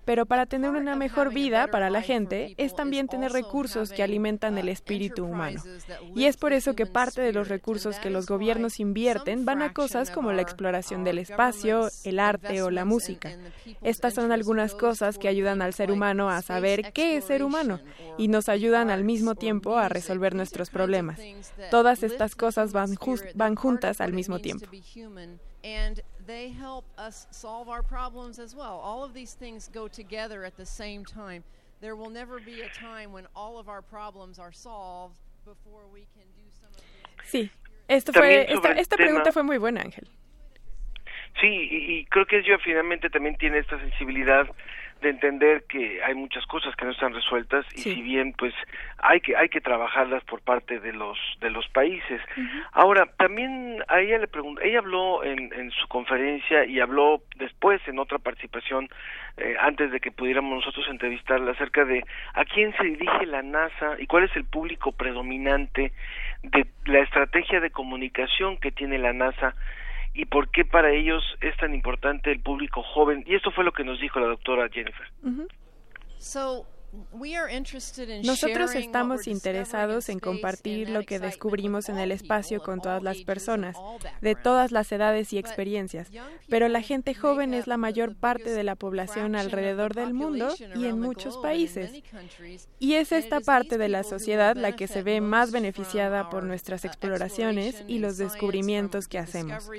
[0.05, 4.57] Pero para tener una mejor vida para la gente es también tener recursos que alimentan
[4.57, 5.61] el espíritu humano.
[6.15, 9.73] Y es por eso que parte de los recursos que los gobiernos invierten van a
[9.73, 13.31] cosas como la exploración del espacio, el arte o la música.
[13.81, 17.79] Estas son algunas cosas que ayudan al ser humano a saber qué es ser humano
[18.17, 21.19] y nos ayudan al mismo tiempo a resolver nuestros problemas.
[21.71, 22.95] Todas estas cosas van,
[23.35, 24.67] van juntas al mismo tiempo.
[26.25, 28.79] they help us solve our problems as well.
[28.83, 31.43] All of these things go together at the same time.
[31.81, 36.07] There will never be a time when all of our problems are solved before we
[36.15, 37.29] can do some of these.
[37.31, 37.51] Sí,
[37.87, 40.07] esto fue, esta, esta pregunta fue muy buena, Ángel.
[41.39, 44.47] Sí, y, y creo que ella finalmente también tiene esta sensibilidad
[45.01, 48.53] de entender que hay muchas cosas que no están resueltas y si bien pues
[48.97, 52.21] hay que hay que trabajarlas por parte de los de los países.
[52.71, 57.81] Ahora también a ella le preguntó ella habló en, en su conferencia y habló después
[57.87, 58.89] en otra participación
[59.37, 63.97] eh, antes de que pudiéramos nosotros entrevistarla acerca de a quién se dirige la NASA
[63.99, 65.91] y cuál es el público predominante
[66.41, 69.53] de la estrategia de comunicación que tiene la NASA
[70.15, 73.23] y por qué para ellos es tan importante el público joven.
[73.27, 75.07] Y esto fue lo que nos dijo la doctora Jennifer.
[78.23, 83.75] Nosotros estamos interesados en compartir lo que descubrimos en el espacio con todas las personas,
[84.21, 86.09] de todas las edades y experiencias,
[86.49, 90.85] pero la gente joven es la mayor parte de la población alrededor del mundo y
[90.85, 92.03] en muchos países.
[92.79, 96.85] Y es esta parte de la sociedad la que se ve más beneficiada por nuestras
[96.85, 99.69] exploraciones y los descubrimientos que hacemos.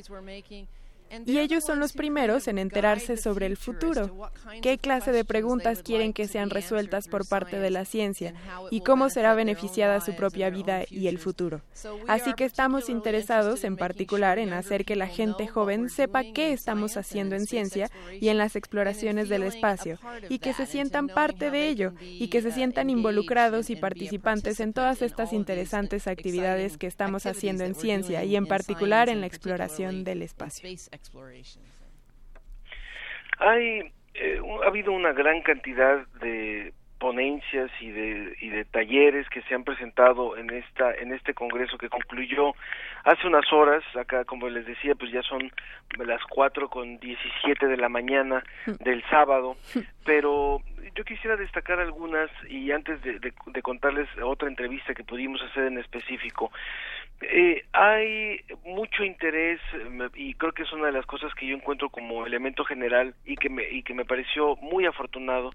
[1.27, 4.31] Y ellos son los primeros en enterarse sobre el futuro.
[4.63, 8.35] ¿Qué clase de preguntas quieren que sean resueltas por parte de la ciencia?
[8.71, 11.63] ¿Y cómo será beneficiada su propia vida y el futuro?
[12.07, 16.97] Así que estamos interesados en particular en hacer que la gente joven sepa qué estamos
[16.97, 17.91] haciendo en ciencia
[18.21, 19.99] y en las exploraciones del espacio,
[20.29, 24.73] y que se sientan parte de ello, y que se sientan involucrados y participantes en
[24.73, 30.05] todas estas interesantes actividades que estamos haciendo en ciencia y en particular en la exploración
[30.05, 30.69] del espacio.
[33.39, 39.43] Hay, eh, ha habido una gran cantidad de ponencias y de, y de talleres que
[39.43, 42.55] se han presentado en esta en este congreso que concluyó
[43.05, 43.85] hace unas horas.
[43.97, 45.53] Acá como les decía pues ya son
[45.99, 48.43] las cuatro con diecisiete de la mañana
[48.81, 49.57] del sábado.
[50.05, 50.63] Pero
[50.95, 53.33] yo quisiera destacar algunas y antes de,
[53.63, 56.51] contarles otra entrevista que pudimos hacer en específico
[57.23, 59.61] eh, hay mucho interés
[60.15, 63.37] y creo que es una de las cosas que yo encuentro como elemento general y
[63.37, 65.53] que me y que me pareció muy afortunado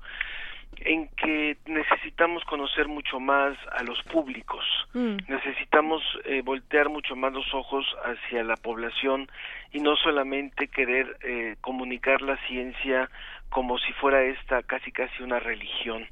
[0.79, 5.17] en que necesitamos conocer mucho más a los públicos, mm.
[5.27, 9.29] necesitamos eh, voltear mucho más los ojos hacia la población
[9.71, 13.09] y no solamente querer eh, comunicar la ciencia
[13.49, 16.07] como si fuera esta casi casi una religión.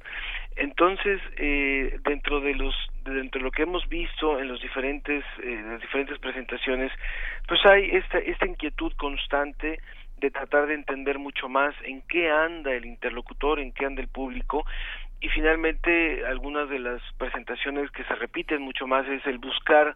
[0.55, 2.75] Entonces, eh, dentro de los
[3.05, 6.91] dentro de lo que hemos visto en los diferentes las diferentes presentaciones,
[7.47, 9.79] pues hay esta esta inquietud constante
[10.19, 14.09] de tratar de entender mucho más en qué anda el interlocutor, en qué anda el
[14.09, 14.65] público.
[15.21, 19.95] Y finalmente algunas de las presentaciones que se repiten mucho más es el buscar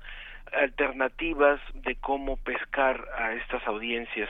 [0.51, 4.29] alternativas de cómo pescar a estas audiencias,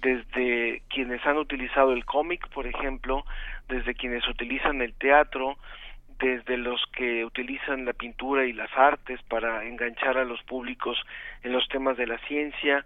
[0.00, 3.24] desde quienes han utilizado el cómic, por ejemplo,
[3.68, 5.56] desde quienes utilizan el teatro,
[6.18, 10.96] desde los que utilizan la pintura y las artes para enganchar a los públicos
[11.42, 12.84] en los temas de la ciencia,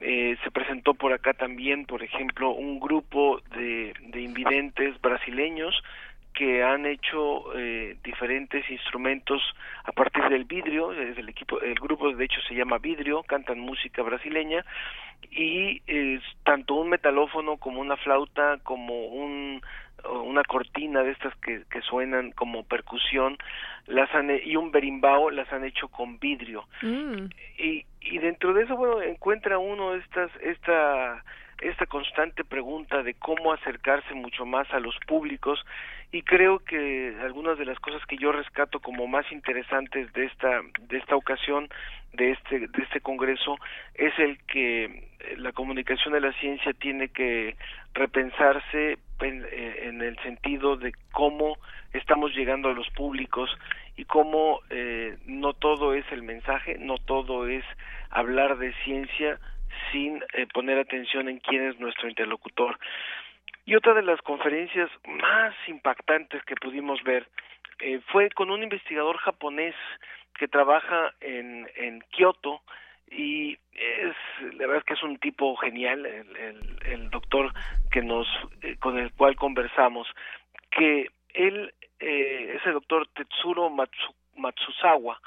[0.00, 5.80] eh, se presentó por acá también, por ejemplo, un grupo de, de invidentes brasileños
[6.34, 9.42] que han hecho eh, diferentes instrumentos
[9.84, 13.60] a partir del vidrio, desde el equipo, el grupo de hecho se llama Vidrio, cantan
[13.60, 14.64] música brasileña
[15.30, 19.62] y eh, tanto un metalófono como una flauta como un
[20.10, 23.36] una cortina de estas que, que suenan como percusión
[23.86, 27.26] las han y un berimbau las han hecho con vidrio mm.
[27.58, 31.22] y y dentro de eso bueno encuentra uno estas esta
[31.60, 35.64] esta constante pregunta de cómo acercarse mucho más a los públicos
[36.10, 40.60] y creo que algunas de las cosas que yo rescato como más interesantes de esta
[40.80, 41.68] de esta ocasión
[42.12, 43.56] de este de este congreso
[43.94, 47.56] es el que la comunicación de la ciencia tiene que
[47.94, 51.56] repensarse en, eh, en el sentido de cómo
[51.92, 53.50] estamos llegando a los públicos
[53.96, 57.64] y cómo eh, no todo es el mensaje, no todo es
[58.10, 59.38] hablar de ciencia
[59.90, 62.78] sin eh, poner atención en quién es nuestro interlocutor.
[63.64, 67.28] Y otra de las conferencias más impactantes que pudimos ver
[67.78, 69.74] eh, fue con un investigador japonés
[70.38, 72.62] que trabaja en, en Kioto
[73.14, 74.14] y es
[74.54, 77.52] la verdad es que es un tipo genial el, el, el doctor
[77.90, 78.26] que nos
[78.62, 80.08] eh, con el cual conversamos
[80.70, 85.20] que él eh, es el doctor Tetsuro Matsu, Matsuzawa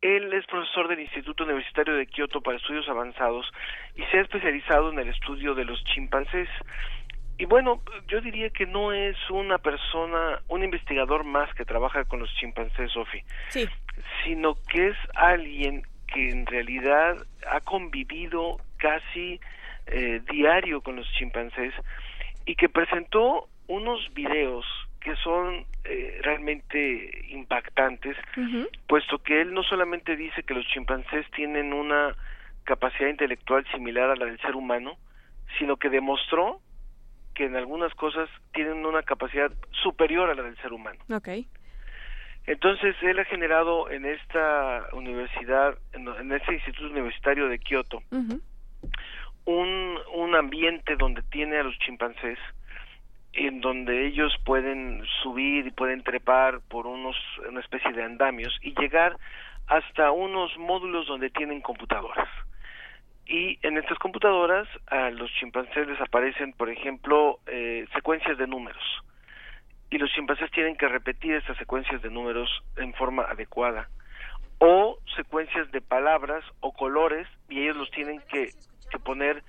[0.00, 3.50] él es profesor del Instituto Universitario de Kioto para Estudios Avanzados
[3.96, 6.48] y se ha especializado en el estudio de los chimpancés.
[7.36, 12.20] Y bueno, yo diría que no es una persona, un investigador más que trabaja con
[12.20, 13.66] los chimpancés, Sofi, sí.
[14.24, 15.82] sino que es alguien
[16.12, 17.16] que en realidad
[17.50, 19.40] ha convivido casi
[19.86, 21.74] eh, diario con los chimpancés
[22.46, 24.66] y que presentó unos videos
[25.00, 28.16] que son eh, realmente impactantes,
[28.86, 32.14] puesto que él no solamente dice que los chimpancés tienen una
[32.64, 34.98] capacidad intelectual similar a la del ser humano,
[35.58, 36.60] sino que demostró
[37.34, 39.50] que en algunas cosas tienen una capacidad
[39.82, 40.98] superior a la del ser humano.
[41.10, 41.46] Okay.
[42.50, 48.02] Entonces él ha generado en esta universidad, en, este instituto universitario de Kioto,
[49.44, 52.40] un, un ambiente donde tiene a los chimpancés,
[53.34, 57.14] en donde ellos pueden subir y pueden trepar por unos,
[57.48, 59.16] una especie de andamios y llegar
[59.68, 62.28] hasta unos módulos donde tienen computadoras.
[63.26, 68.82] Y en estas computadoras a los chimpancés les aparecen, por ejemplo, eh, secuencias de números
[69.90, 73.88] y los chimpancés tienen que repetir estas secuencias de números en forma adecuada
[74.58, 78.50] o secuencias de palabras o colores y ellos los tienen que,
[79.04, 79.42] poner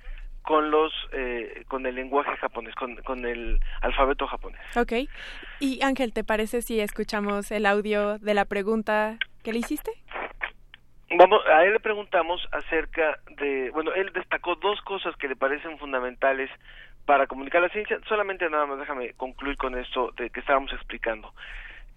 [0.44, 4.94] con los eh, con el lenguaje japonés con, con el alfabeto japonés Ok.
[5.60, 9.92] y Ángel te parece si escuchamos el audio de la pregunta que le hiciste
[11.18, 15.78] Vamos, a él le preguntamos acerca de, bueno, él destacó dos cosas que le parecen
[15.78, 16.50] fundamentales
[17.06, 18.00] para comunicar la ciencia.
[18.08, 21.34] Solamente nada más déjame concluir con esto de que estábamos explicando.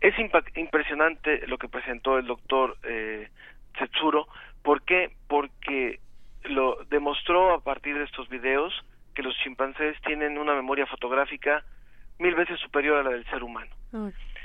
[0.00, 0.14] Es
[0.56, 3.28] impresionante lo que presentó el doctor eh,
[3.74, 4.26] Tsetsuro.
[4.62, 5.12] ¿Por qué?
[5.28, 6.00] Porque
[6.44, 8.72] lo demostró a partir de estos videos
[9.14, 11.64] que los chimpancés tienen una memoria fotográfica
[12.18, 13.70] mil veces superior a la del ser humano.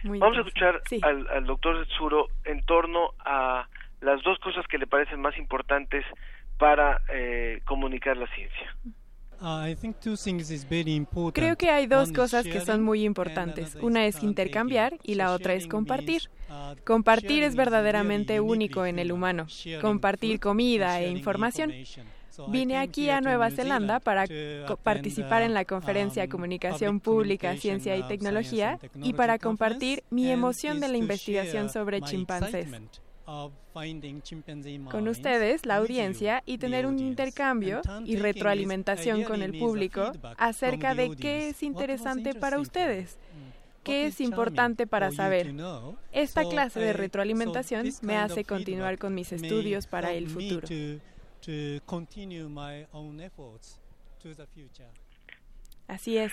[0.03, 3.67] Vamos a escuchar al, al doctor Tsetsuro en torno a
[4.01, 6.05] las dos cosas que le parecen más importantes
[6.57, 8.75] para eh, comunicar la ciencia.
[11.33, 13.75] Creo que hay dos cosas que son muy importantes.
[13.81, 16.23] Una es intercambiar y la otra es compartir.
[16.49, 19.47] Uh, Compartir es verdaderamente único en el humano.
[19.81, 21.73] Compartir comida e información.
[22.47, 24.25] Vine aquí a Nueva Zelanda para
[24.83, 30.79] participar en la conferencia um, Comunicación Pública, Ciencia y Tecnología y para compartir mi emoción
[30.79, 32.67] de la investigación sobre chimpancés
[34.91, 41.15] con ustedes, la audiencia, y tener un intercambio y retroalimentación con el público acerca de
[41.15, 43.83] qué es interesante para ustedes, mm.
[43.83, 45.53] qué es importante para saber.
[46.11, 50.67] Esta clase de retroalimentación me hace continuar con mis estudios para el futuro.
[55.87, 56.31] Así es.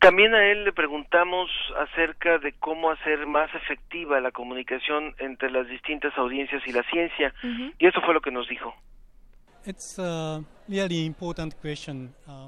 [0.00, 5.66] También a él le preguntamos acerca de cómo hacer más efectiva la comunicación entre las
[5.66, 7.34] distintas audiencias y la ciencia,
[7.78, 8.74] y eso fue lo que nos dijo.
[9.98, 10.44] Um,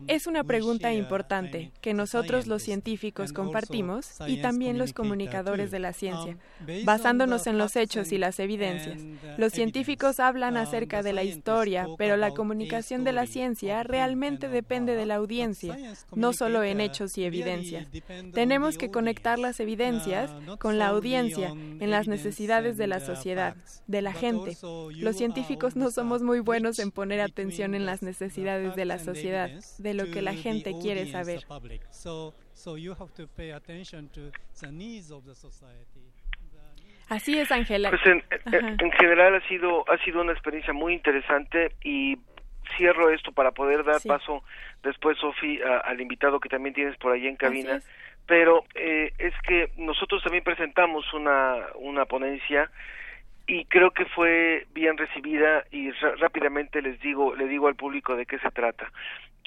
[0.06, 5.92] es una pregunta importante que nosotros los científicos compartimos y también los comunicadores de la
[5.92, 9.00] ciencia, um, basándonos en los hechos y las evidencias.
[9.00, 13.82] Uh, los científicos hablan um, acerca de la historia, pero la comunicación de la ciencia
[13.82, 15.76] realmente depende de la audiencia,
[16.14, 17.86] no solo en hechos y evidencias.
[18.34, 23.06] Tenemos que conectar las evidencias uh, con la audiencia en las necesidades de la uh,
[23.06, 23.56] sociedad,
[23.86, 24.56] de la gente.
[24.96, 29.50] Los científicos no somos muy buenos en poner atención en las necesidades de la sociedad,
[29.78, 31.44] de lo que la gente quiere saber.
[37.08, 37.90] Así es, Ángela.
[37.90, 42.16] Pues en, general ha sido ha sido una experiencia muy interesante y
[42.76, 44.44] cierro esto para poder dar paso
[44.84, 47.80] después, Sofi, al invitado que también tienes por ahí en cabina.
[48.26, 52.70] Pero eh, es que nosotros también presentamos una, una ponencia
[53.50, 58.24] y creo que fue bien recibida y rápidamente les digo le digo al público de
[58.24, 58.92] qué se trata.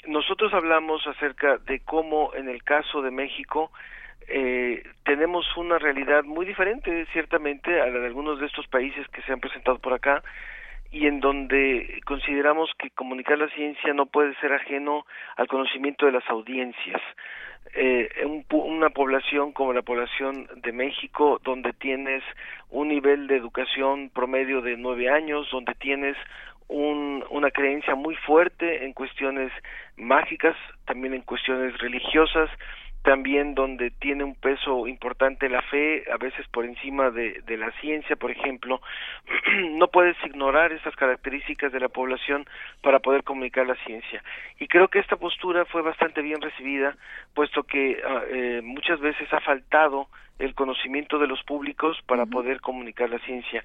[0.06, 3.72] Nosotros hablamos acerca de cómo en el caso de México
[4.28, 9.22] eh, tenemos una realidad muy diferente ciertamente a la de algunos de estos países que
[9.22, 10.22] se han presentado por acá
[10.94, 15.04] y en donde consideramos que comunicar la ciencia no puede ser ajeno
[15.36, 17.02] al conocimiento de las audiencias.
[17.74, 18.08] Eh,
[18.52, 22.22] una población como la población de México, donde tienes
[22.70, 26.16] un nivel de educación promedio de nueve años, donde tienes
[26.68, 29.50] un, una creencia muy fuerte en cuestiones
[29.96, 32.48] mágicas, también en cuestiones religiosas,
[33.04, 37.70] también donde tiene un peso importante la fe, a veces por encima de, de la
[37.80, 38.80] ciencia, por ejemplo,
[39.72, 42.46] no puedes ignorar esas características de la población
[42.82, 44.24] para poder comunicar la ciencia.
[44.58, 46.96] Y creo que esta postura fue bastante bien recibida,
[47.34, 52.62] puesto que ah, eh, muchas veces ha faltado el conocimiento de los públicos para poder
[52.62, 53.62] comunicar la ciencia.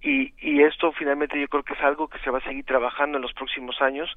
[0.00, 3.18] Y, y esto finalmente yo creo que es algo que se va a seguir trabajando
[3.18, 4.08] en los próximos años.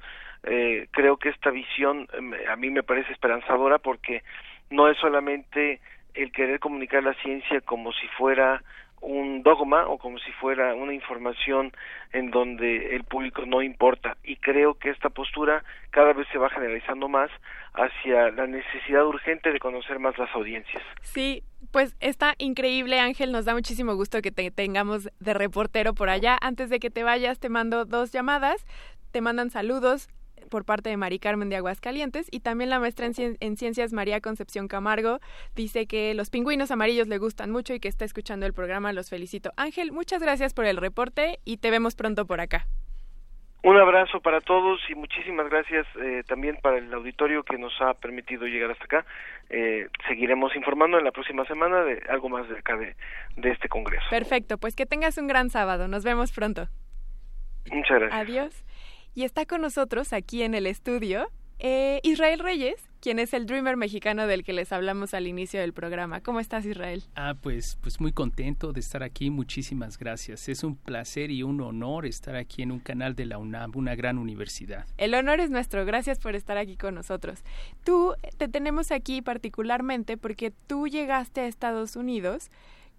[0.44, 4.22] Eh, creo que esta visión em, a mí me parece esperanzadora porque
[4.72, 5.80] no es solamente
[6.14, 8.62] el querer comunicar la ciencia como si fuera
[9.02, 11.72] un dogma o como si fuera una información
[12.12, 16.48] en donde el público no importa y creo que esta postura cada vez se va
[16.50, 17.28] generalizando más
[17.74, 20.82] hacia la necesidad urgente de conocer más las audiencias.
[21.00, 21.42] Sí,
[21.72, 26.38] pues está increíble Ángel, nos da muchísimo gusto que te tengamos de reportero por allá.
[26.40, 28.64] Antes de que te vayas te mando dos llamadas,
[29.10, 30.08] te mandan saludos
[30.52, 34.68] por parte de Mari Carmen de Aguascalientes y también la maestra en, ciencias María Concepción
[34.68, 35.18] Camargo
[35.56, 38.92] dice que los pingüinos amarillos le gustan mucho y que está escuchando el programa.
[38.92, 39.50] Los felicito.
[39.56, 42.66] Ángel, muchas gracias por el reporte y te vemos pronto por acá.
[43.62, 47.94] Un abrazo para todos y muchísimas gracias eh, también para el auditorio que nos ha
[47.94, 49.06] permitido llegar hasta acá.
[49.48, 52.94] Eh, seguiremos informando en la próxima semana de algo más de acá de,
[53.36, 54.04] de este congreso.
[54.10, 55.88] Perfecto, pues que tengas un gran sábado.
[55.88, 56.68] Nos vemos pronto.
[57.70, 58.20] Muchas gracias.
[58.20, 58.64] Adiós.
[59.14, 61.28] Y está con nosotros aquí en el estudio
[61.64, 65.72] eh, Israel Reyes, quien es el Dreamer mexicano del que les hablamos al inicio del
[65.72, 66.20] programa.
[66.20, 67.04] ¿Cómo estás, Israel?
[67.14, 69.30] Ah, pues, pues muy contento de estar aquí.
[69.30, 70.48] Muchísimas gracias.
[70.48, 73.94] Es un placer y un honor estar aquí en un canal de la UNAM, una
[73.94, 74.86] gran universidad.
[74.98, 75.84] El honor es nuestro.
[75.84, 77.44] Gracias por estar aquí con nosotros.
[77.84, 82.50] Tú te tenemos aquí particularmente porque tú llegaste a Estados Unidos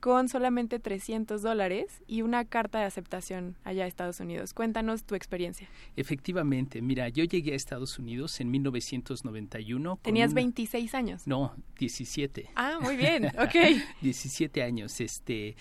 [0.03, 4.53] con solamente 300 dólares y una carta de aceptación allá a Estados Unidos.
[4.53, 5.69] Cuéntanos tu experiencia.
[5.95, 9.99] Efectivamente, mira, yo llegué a Estados Unidos en 1991.
[10.01, 11.25] ¿Tenías 26 años?
[11.25, 12.49] No, 17.
[12.53, 13.81] Ah, muy bien, ok.
[14.01, 14.99] 17 años.
[14.99, 15.55] Este,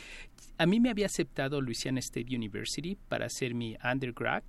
[0.59, 4.43] a mí me había aceptado Louisiana State University para hacer mi undergrad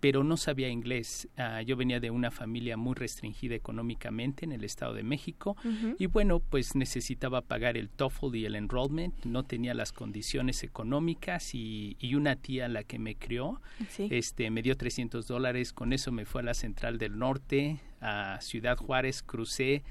[0.00, 1.28] pero no sabía inglés.
[1.36, 5.56] Ah, yo venía de una familia muy restringida económicamente en el Estado de México
[5.98, 11.54] y bueno, pues necesitaba pagar el TOEFL y el enrollment, no tenía las condiciones económicas
[11.54, 13.62] y, una tía la que me crió
[13.98, 18.38] este, me dio 300 dólares, con eso me fue a la Central del Norte, a
[18.40, 19.82] Ciudad Juárez, crucé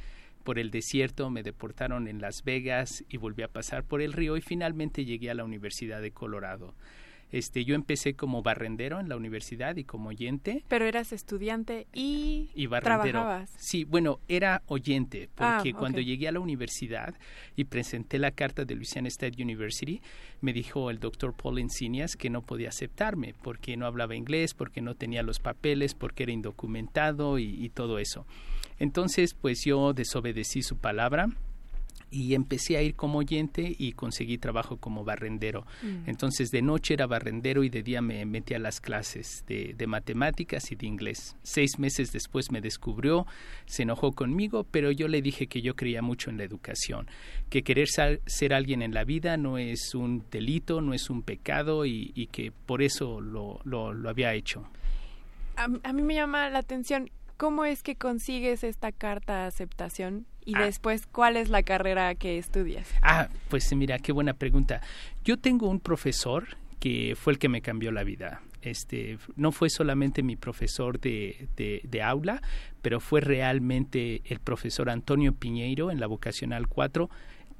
[0.43, 4.37] por el desierto, me deportaron en Las Vegas y volví a pasar por el río
[4.37, 6.73] y finalmente llegué a la Universidad de Colorado.
[7.31, 10.63] Este, yo empecé como barrendero en la universidad y como oyente.
[10.67, 13.19] Pero eras estudiante y, y barrendero.
[13.19, 13.51] Trabajabas.
[13.57, 17.13] Sí, bueno, era oyente, ah, porque cuando llegué a la universidad
[17.55, 20.01] y presenté la carta de Louisiana State University,
[20.41, 24.81] me dijo el doctor Paul Encinias que no podía aceptarme porque no hablaba inglés, porque
[24.81, 28.25] no tenía los papeles, porque era indocumentado y, y todo eso.
[28.79, 31.27] Entonces, pues yo desobedecí su palabra
[32.11, 35.65] y empecé a ir como oyente y conseguí trabajo como barrendero.
[35.81, 36.09] Mm.
[36.09, 39.87] Entonces de noche era barrendero y de día me metí a las clases de, de,
[39.87, 41.35] matemáticas y de inglés.
[41.43, 43.25] Seis meses después me descubrió,
[43.65, 47.07] se enojó conmigo, pero yo le dije que yo creía mucho en la educación,
[47.49, 51.85] que querer ser, alguien en la vida no es un delito, no es un pecado
[51.85, 54.67] y, y que por eso lo, lo, lo había hecho.
[55.55, 60.25] A, a mí me llama la atención, ¿cómo es que consigues esta carta de aceptación
[60.45, 60.65] y ah.
[60.65, 62.87] después, ¿cuál es la carrera que estudias?
[63.01, 64.81] Ah, pues mira, qué buena pregunta.
[65.23, 66.47] Yo tengo un profesor
[66.79, 68.41] que fue el que me cambió la vida.
[68.61, 72.41] Este, no fue solamente mi profesor de, de, de, aula,
[72.81, 77.09] pero fue realmente el profesor Antonio Piñeiro en la vocacional 4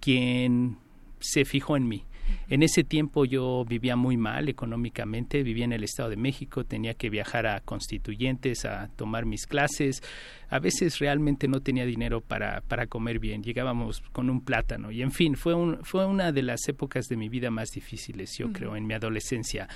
[0.02, 0.78] quien
[1.20, 2.06] se fijó en mí.
[2.50, 6.94] En ese tiempo yo vivía muy mal económicamente, vivía en el Estado de México, tenía
[6.94, 10.02] que viajar a constituyentes a tomar mis clases,
[10.50, 14.92] a veces realmente no tenía dinero para, para comer bien, llegábamos con un plátano.
[14.92, 18.38] Y en fin, fue, un, fue una de las épocas de mi vida más difíciles,
[18.38, 19.68] yo creo, en mi adolescencia.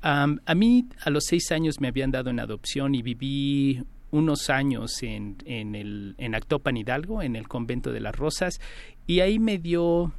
[0.00, 5.02] a mí a los seis años me habían dado en adopción y viví unos años
[5.02, 8.60] en, en, el, en Actopan Hidalgo, en el convento de las Rosas,
[9.06, 10.12] y ahí me dio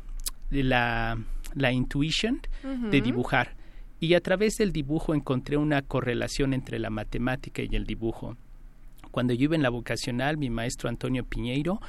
[0.49, 1.17] la,
[1.55, 3.55] la intuition de dibujar.
[3.99, 8.35] Y a través del dibujo encontré una correlación entre la matemática y el dibujo.
[9.11, 11.79] Cuando yo iba en la vocacional, mi maestro Antonio Piñeiro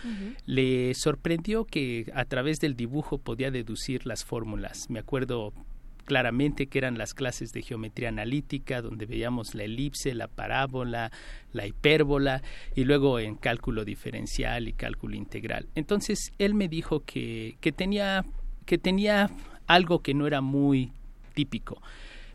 [0.45, 4.91] le sorprendió que a través del dibujo podía deducir las fórmulas.
[4.91, 5.53] Me acuerdo
[6.05, 11.11] claramente que eran las clases de geometría analítica, donde veíamos la elipse, la parábola,
[11.53, 12.43] la hipérbola
[12.75, 15.67] y luego en cálculo diferencial y cálculo integral.
[15.75, 18.25] Entonces él me dijo que, que tenía
[18.67, 19.31] que tenía
[19.67, 20.93] algo que no era muy
[21.35, 21.81] típico,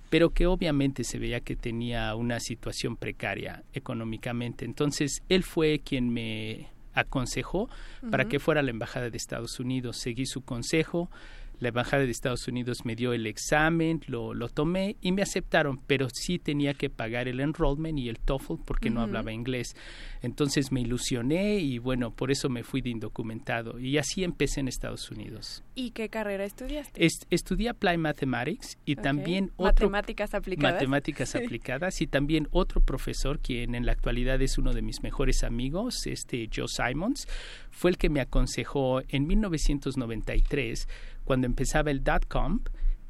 [0.09, 4.65] pero que obviamente se veía que tenía una situación precaria económicamente.
[4.65, 7.69] Entonces, él fue quien me aconsejó
[8.11, 9.97] para que fuera a la Embajada de Estados Unidos.
[9.97, 11.09] Seguí su consejo,
[11.59, 15.79] la Embajada de Estados Unidos me dio el examen, lo, lo tomé y me aceptaron,
[15.85, 19.75] pero sí tenía que pagar el enrollment y el TOEFL porque no hablaba inglés.
[20.21, 24.67] Entonces me ilusioné y bueno, por eso me fui de indocumentado y así empecé en
[24.67, 25.63] Estados Unidos.
[25.75, 27.07] ¿Y qué carrera estudiaste?
[27.29, 29.89] estudié Applied Mathematics y también otro...
[29.89, 30.73] Matemáticas aplicadas.
[30.73, 35.43] Matemáticas aplicadas y también otro profesor quien en la actualidad es uno de mis mejores
[35.43, 37.27] amigos, este Joe Simons,
[37.71, 40.87] fue el que me aconsejó en 1993
[41.29, 42.61] cuando empezaba el dot-com,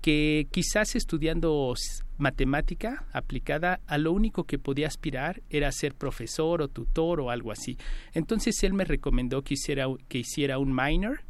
[0.01, 1.73] que quizás estudiando
[2.17, 7.53] matemática aplicada a lo único que podía aspirar era ser profesor o tutor o algo
[7.53, 7.77] así.
[8.11, 11.21] Entonces él me recomendó que hiciera, que hiciera un minor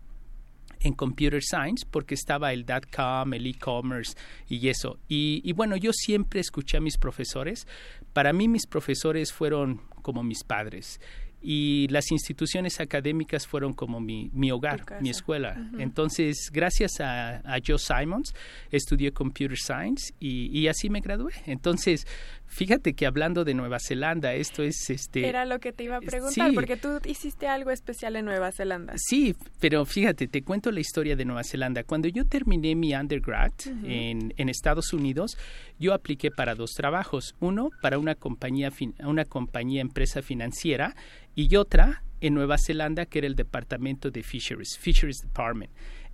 [0.80, 4.16] en computer science porque estaba el .com, el e-commerce
[4.48, 4.98] y eso.
[5.08, 7.68] Y, y, bueno, yo siempre escuché a mis profesores.
[8.14, 11.00] Para mí mis profesores fueron como mis padres
[11.42, 15.56] y las instituciones académicas fueron como mi, mi hogar, mi escuela.
[15.78, 18.34] Entonces, gracias a, a, Joe Simons,
[18.72, 21.32] estudié Computer Science y, y, así me gradué.
[21.46, 22.06] Entonces,
[22.46, 25.28] fíjate que hablando de Nueva Zelanda, esto es este...
[25.28, 28.94] Era lo que te iba a preguntar, porque tú hiciste algo especial en Nueva Zelanda.
[28.98, 31.84] Sí, pero fíjate, te cuento la historia de Nueva Zelanda.
[31.84, 35.38] Cuando yo terminé mi undergrad en, en, Estados Unidos,
[35.80, 37.36] yo apliqué para dos trabajos.
[37.40, 40.96] Uno, para una compañía, una compañía empresa financiera
[41.36, 45.72] y otra en Nueva Zelanda, que era el departamento de Fisheries, Fisheries Department.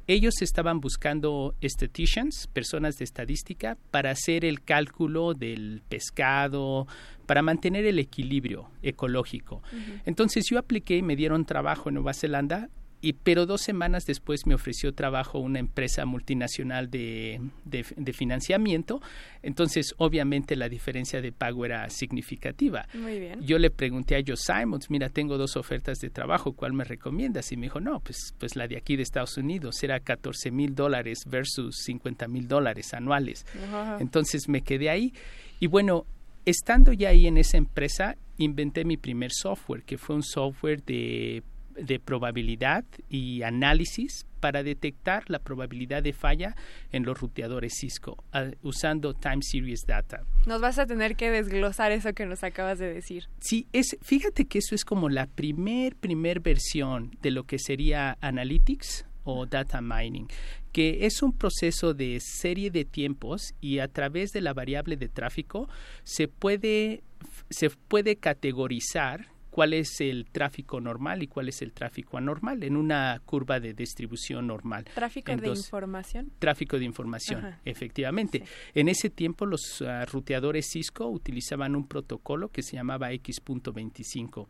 [0.08, 6.86] Ellos estaban buscando statisticians, personas de estadística, para hacer el cálculo del pescado,
[7.26, 9.64] para mantener el equilibrio ecológico.
[9.74, 10.02] Uh -huh.
[10.06, 12.70] Entonces yo apliqué y me dieron trabajo en Nueva Zelanda
[13.06, 19.00] y, pero dos semanas después me ofreció trabajo una empresa multinacional de, de, de, financiamiento.
[19.44, 22.88] Entonces, obviamente, la diferencia de pago era significativa.
[22.96, 23.42] Muy bien.
[23.44, 27.52] Yo le pregunté a Joe Simons, mira, tengo dos ofertas de trabajo, ¿cuál me recomiendas?
[27.52, 30.74] Y me dijo, no, pues, pues la de aquí de Estados Unidos era 14 mil
[30.74, 33.46] dólares versus 50 mil dólares anuales.
[33.54, 34.02] Uh -huh.
[34.02, 35.14] Entonces me quedé ahí.
[35.60, 36.08] Y bueno,
[36.44, 41.44] estando ya ahí en esa empresa, inventé mi primer software, que fue un software de
[41.76, 46.56] de probabilidad y análisis para detectar la probabilidad de falla
[46.92, 50.24] en los ruteadores Cisco uh, usando time series data.
[50.46, 53.28] Nos vas a tener que desglosar eso que nos acabas de decir.
[53.40, 58.18] Sí, es fíjate que eso es como la primer primer versión de lo que sería
[58.22, 60.28] analytics o data mining,
[60.72, 65.10] que es un proceso de serie de tiempos y a través de la variable de
[65.10, 65.68] tráfico
[66.04, 67.04] se puede
[67.50, 72.76] se puede categorizar cuál es el tráfico normal y cuál es el tráfico anormal en
[72.76, 74.84] una curva de distribución normal.
[74.94, 76.32] ¿Tráfico Entonces, de información?
[76.40, 77.62] Tráfico de información, Ajá.
[77.64, 78.40] efectivamente.
[78.40, 78.72] Sí.
[78.74, 84.48] En ese tiempo los uh, ruteadores Cisco utilizaban un protocolo que se llamaba X.25.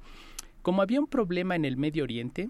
[0.64, 2.50] Como había un problema en el Medio Oriente,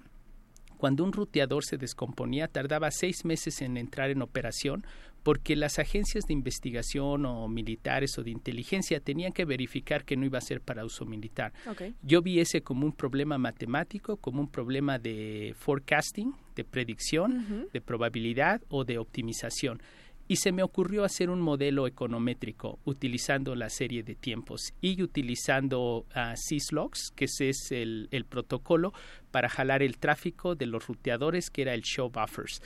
[0.77, 4.85] cuando un ruteador se descomponía, tardaba seis meses en entrar en operación
[5.25, 10.23] porque las agencias de investigación o militares o de inteligencia tenían que verificar que no
[10.23, 11.51] iba a ser para uso militar.
[11.65, 11.95] Okay.
[12.03, 17.41] Yo vi ese como un problema matemático, como un problema de forecasting, de predicción, uh
[17.41, 17.71] -huh.
[17.71, 19.81] de probabilidad o de optimización
[20.27, 26.05] y se me ocurrió hacer un modelo econométrico utilizando la serie de tiempos y utilizando
[26.15, 28.91] uh, syslogs, que ese es el, el, protocolo
[29.31, 32.61] para jalar el tráfico de los ruteadores, que era el show buffers.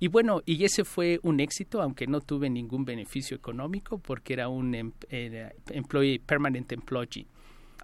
[0.00, 4.48] Y bueno, y ese fue un éxito, aunque no tuve ningún beneficio económico porque era
[4.48, 7.26] un em, era employee, permanent employee.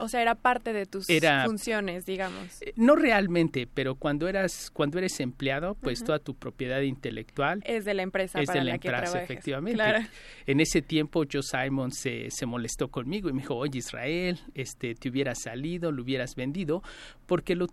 [0.01, 2.63] O sea, era parte de tus era, funciones, digamos.
[2.63, 6.07] Eh, no realmente, pero cuando eras cuando eres empleado, pues uh -huh.
[6.07, 9.75] toda tu propiedad intelectual es de la empresa es para de la, la empresa, efectivamente.
[9.75, 10.07] Claro.
[10.47, 14.95] En ese tiempo Joe Simon se, se molestó conmigo y me dijo, "Oye, Israel, este
[14.95, 16.83] te hubieras salido, lo hubieras vendido",
[17.27, 17.67] porque lo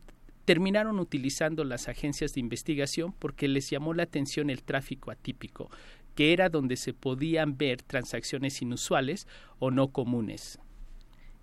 [0.47, 5.69] terminaron utilizando las agencias de investigación porque les llamó la atención el tráfico atípico,
[6.15, 9.27] que era donde se podían ver transacciones inusuales
[9.59, 10.57] o no comunes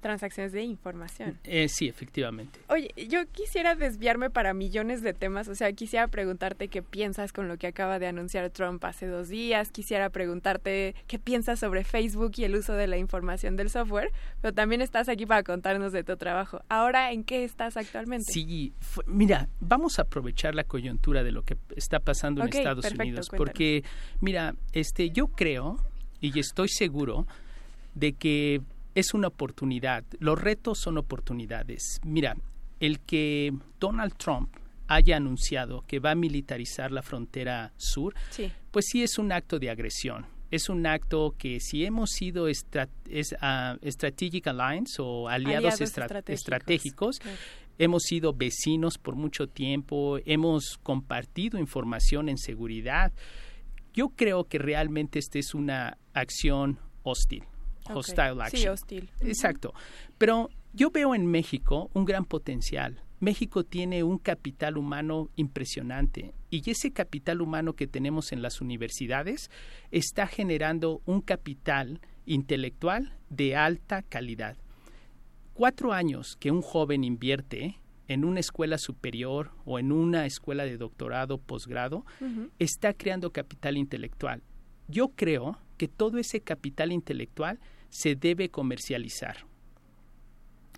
[0.05, 1.39] transacciones de información.
[1.45, 2.61] Eh, sí, efectivamente.
[2.69, 7.49] Oye, yo quisiera desviarme para millones de temas, o sea, quisiera preguntarte qué piensas con
[7.49, 12.33] lo que acaba de anunciar Trump hace dos días, quisiera preguntarte qué piensas sobre Facebook
[12.37, 16.05] y el uso de la información del software, pero también estás aquí para contarnos de
[16.05, 16.61] tu trabajo.
[16.69, 18.31] Ahora, ¿en qué estás actualmente?
[18.31, 18.75] Sí,
[19.07, 23.31] mira, vamos a aprovechar la coyuntura de lo que está pasando en Estados perfecto, Unidos,
[23.35, 23.85] porque,
[24.21, 25.79] mira, este, yo creo
[26.21, 27.27] y estoy seguro
[27.95, 28.61] de que
[28.95, 30.05] es una oportunidad.
[30.19, 32.01] Los retos son oportunidades.
[32.05, 32.37] Mira,
[32.81, 38.51] el que Donald Trump haya anunciado que va a militarizar la frontera sur, sí.
[38.71, 40.27] pues sí es un acto de agresión.
[40.51, 45.81] Es un acto que si hemos sido estra es, uh, strategic alliance o aliados, aliados
[45.81, 47.21] estra estratégicos,
[47.79, 53.13] hemos sido vecinos por mucho tiempo, hemos compartido información en seguridad.
[53.95, 57.45] Yo creo que realmente esta es una acción hostil
[57.93, 58.63] hostile action.
[58.63, 59.11] Sí, hostil.
[59.21, 59.75] Exacto.
[60.19, 63.03] Pero yo veo en México un gran potencial.
[63.21, 69.51] México tiene un capital humano impresionante y ese capital humano que tenemos en las universidades
[69.91, 74.57] está generando un capital intelectual de alta calidad.
[75.55, 80.77] Cuatro años que un joven invierte en una escuela superior o en una escuela de
[80.77, 82.51] doctorado, posgrado, uh -huh.
[82.59, 84.43] está creando capital intelectual.
[84.89, 87.59] Yo creo que todo ese capital intelectual
[87.91, 89.47] se debe comercializar.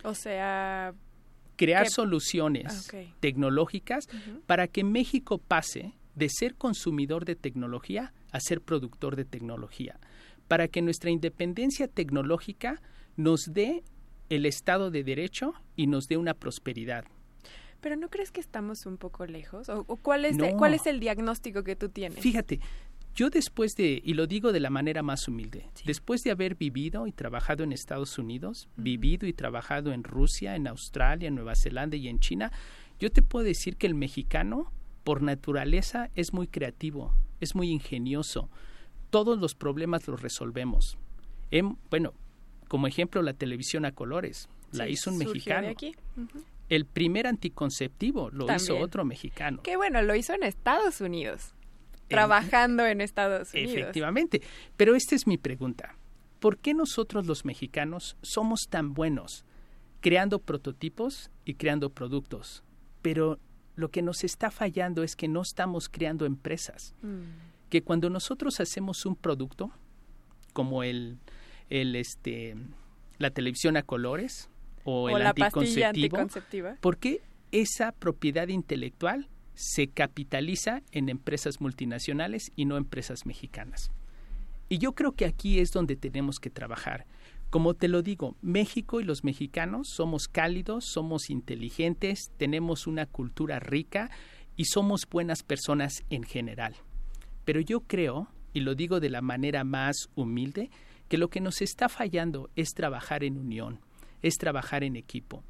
[0.05, 0.95] O sea,
[1.57, 3.15] crear soluciones Ah, okay.
[3.21, 4.41] tecnológicas uh -huh.
[4.47, 9.99] para que México pase de ser consumidor de tecnología a ser productor de tecnología,
[10.49, 12.81] para que nuestra independencia tecnológica
[13.17, 13.83] nos dé
[14.29, 17.05] el Estado de Derecho y nos dé una prosperidad.
[17.81, 19.69] Pero ¿no crees que estamos un poco lejos?
[19.69, 22.19] ¿O, cuál, es el, cuál es el diagnóstico que tú tienes?
[22.19, 22.61] Fíjate,
[23.17, 27.07] yo después de, y lo digo de la manera más humilde, después de haber vivido
[27.07, 31.97] y trabajado en Estados Unidos, vivido y trabajado en Rusia, en Australia, en Nueva Zelanda
[31.97, 32.53] y en China,
[33.01, 34.71] yo te puedo decir que el mexicano,
[35.03, 38.51] por naturaleza, es muy creativo, es muy ingenioso.
[39.09, 40.99] Todos los problemas los resolvemos.
[41.91, 42.13] bueno,
[42.69, 44.51] como ejemplo, la televisión a colores.
[44.73, 45.69] La hizo un mexicano.
[45.69, 45.95] aquí.
[46.69, 49.63] El primer anticonceptivo lo hizo otro mexicano.
[49.63, 51.55] Qué bueno, lo hizo en Estados Unidos.
[52.09, 53.73] Trabajando en Estados Unidos.
[53.73, 54.43] Efectivamente.
[54.77, 55.97] Pero esta es mi pregunta.
[56.41, 59.45] ¿Por qué nosotros los mexicanos somos tan buenos
[60.01, 62.63] creando prototipos y creando productos?
[63.03, 63.39] Pero
[63.75, 66.95] lo que nos está fallando es que no estamos creando empresas.
[67.03, 67.69] Mm.
[67.69, 69.71] Que cuando nosotros hacemos un producto,
[70.53, 71.19] como el,
[71.69, 72.57] el este,
[73.19, 74.49] la televisión a colores,
[74.85, 76.77] o, el la anticonceptivo, anticonceptiva.
[76.81, 83.91] porque esa propiedad intelectual se capitaliza en empresas multinacionales y no empresas mexicanas.
[84.69, 87.07] Y yo creo que aquí es donde tenemos que trabajar.
[87.51, 93.59] Como te lo digo, México y los mexicanos somos cálidos, somos inteligentes, tenemos una cultura
[93.59, 94.11] rica
[94.57, 96.75] y somos buenas personas en general.
[97.45, 100.71] Pero yo creo, y lo digo de la manera más humilde,
[101.09, 103.81] que lo que nos está fallando es trabajar en unión,
[104.23, 105.45] es trabajar en equipo.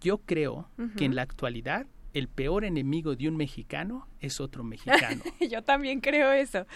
[0.00, 1.86] Yo creo que en la actualidad
[2.16, 5.22] el peor enemigo de un mexicano es otro mexicano.
[5.50, 6.66] Yo también creo eso.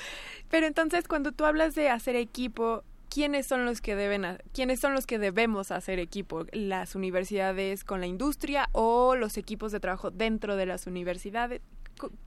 [0.51, 4.93] Pero entonces cuando tú hablas de hacer equipo, ¿quiénes son los que deben quiénes son
[4.93, 6.45] los que debemos hacer equipo?
[6.53, 11.63] ¿Las universidades con la industria o los equipos de trabajo dentro de las universidades?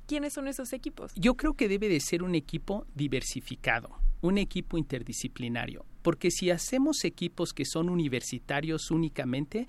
[0.07, 1.13] ¿Quiénes son esos equipos?
[1.15, 3.89] Yo creo que debe de ser un equipo diversificado,
[4.21, 9.67] un equipo interdisciplinario porque si hacemos equipos que son universitarios únicamente,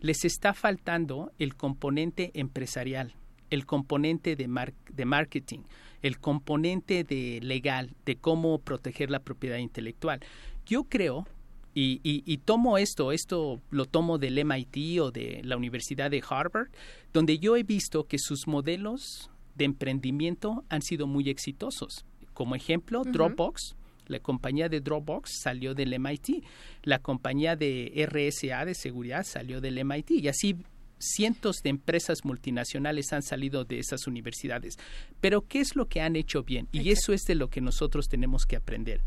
[0.00, 3.14] les está faltando el componente empresarial,
[3.50, 4.48] el componente de,
[4.92, 5.60] de marketing,
[6.02, 10.20] el componente de legal, de cómo proteger la propiedad intelectual.
[10.66, 11.26] Yo creo,
[11.74, 16.68] y, y, tomo esto, esto lo tomo del MIT o de la Universidad de Harvard,
[17.12, 22.06] donde yo he visto que sus modelos de emprendimiento han sido muy exitosos.
[22.32, 23.76] Como ejemplo, Dropbox
[24.06, 26.44] la compañía de Dropbox salió del MIT,
[26.82, 30.56] la compañía de RSA de seguridad salió del MIT y así
[30.98, 34.76] cientos de empresas multinacionales han salido de esas universidades.
[35.20, 36.68] Pero ¿qué es lo que han hecho bien?
[36.72, 39.02] Y eso es de lo que nosotros tenemos que aprender.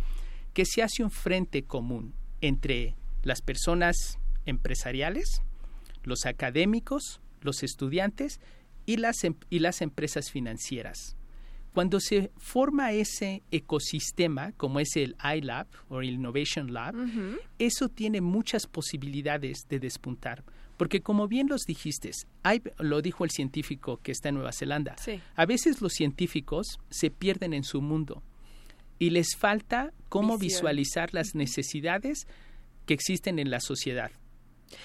[0.53, 5.41] Que se hace un frente común entre las personas empresariales,
[6.03, 8.39] los académicos, los estudiantes
[8.85, 11.15] y las, em, y las empresas financieras.
[11.73, 16.95] Cuando se forma ese ecosistema, como es el iLab o el Innovation Lab,
[17.59, 20.43] eso tiene muchas posibilidades de despuntar.
[20.77, 22.11] Porque como bien los dijiste,
[22.79, 24.95] lo dijo el científico que está en Nueva Zelanda,
[25.35, 28.23] a veces los científicos se pierden en su mundo
[28.97, 32.27] y les falta cómo visualizar las necesidades
[32.85, 34.11] que existen en la sociedad.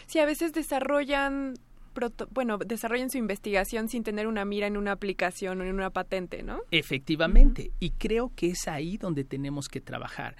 [0.06, 1.54] Sí, a veces desarrollan
[2.30, 6.42] bueno, desarrollen su investigación sin tener una mira en una aplicación o en una patente,
[6.42, 6.60] ¿no?
[6.70, 10.36] Efectivamente, y creo que es ahí donde tenemos que trabajar.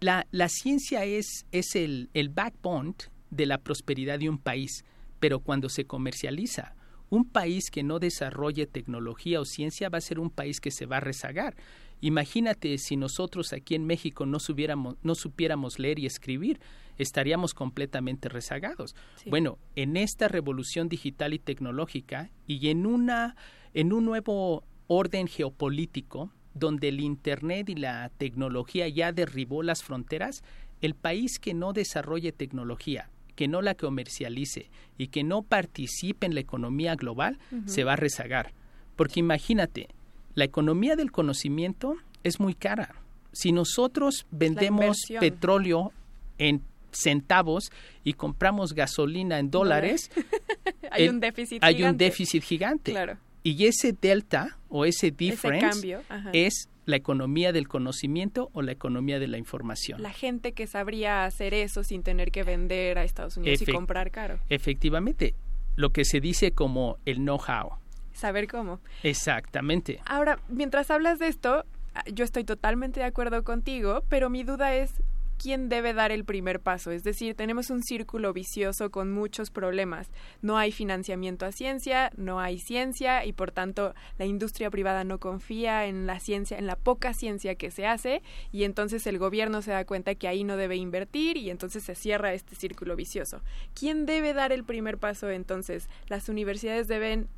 [0.00, 2.94] La, la ciencia es, es el, el backbone
[3.30, 4.84] de la prosperidad de un país,
[5.20, 6.74] pero cuando se comercializa,
[7.08, 10.86] un país que no desarrolle tecnología o ciencia va a ser un país que se
[10.86, 11.56] va a rezagar.
[12.00, 16.60] Imagínate si nosotros aquí en México no, supiéramos, no supiéramos leer y escribir,
[16.98, 18.94] estaríamos completamente rezagados.
[19.26, 23.36] Bueno, en esta revolución digital y tecnológica y en una
[23.74, 30.42] en un nuevo orden geopolítico donde el internet y la tecnología ya derribó las fronteras,
[30.80, 36.34] el país que no desarrolle tecnología, que no la comercialice y que no participe en
[36.34, 38.54] la economía global, se va a rezagar.
[38.96, 39.88] Porque imagínate,
[40.36, 42.94] la economía del conocimiento es muy cara.
[43.32, 45.92] Si nosotros vendemos petróleo
[46.38, 47.72] en centavos
[48.04, 50.10] y compramos gasolina en dólares,
[50.92, 51.90] hay un déficit hay gigante.
[51.90, 52.94] un déficit gigante.
[53.42, 55.98] Y ese delta o ese difference
[56.32, 60.02] es la economía del conocimiento o la economía de la información.
[60.02, 64.10] La gente que sabría hacer eso sin tener que vender a Estados Unidos y comprar
[64.10, 64.38] caro.
[64.50, 65.34] Efectivamente,
[65.76, 67.78] lo que se dice como el know-how.
[68.16, 68.80] Saber cómo.
[69.02, 70.00] Exactamente.
[70.06, 71.64] Ahora, mientras hablas de esto,
[72.12, 74.94] yo estoy totalmente de acuerdo contigo, pero mi duda es,
[75.36, 76.90] quién debe dar el primer paso.
[76.90, 80.10] Es decir, tenemos un círculo vicioso con muchos problemas.
[80.42, 85.18] No hay financiamiento a ciencia, no hay ciencia y por tanto la industria privada no
[85.18, 88.22] confía en la ciencia, en la poca ciencia que se hace
[88.52, 91.94] y entonces el gobierno se da cuenta que ahí no debe invertir y entonces se
[91.94, 93.42] cierra este círculo vicioso.
[93.74, 95.88] ¿Quién debe dar el primer paso entonces?
[96.08, 97.28] Las universidades deben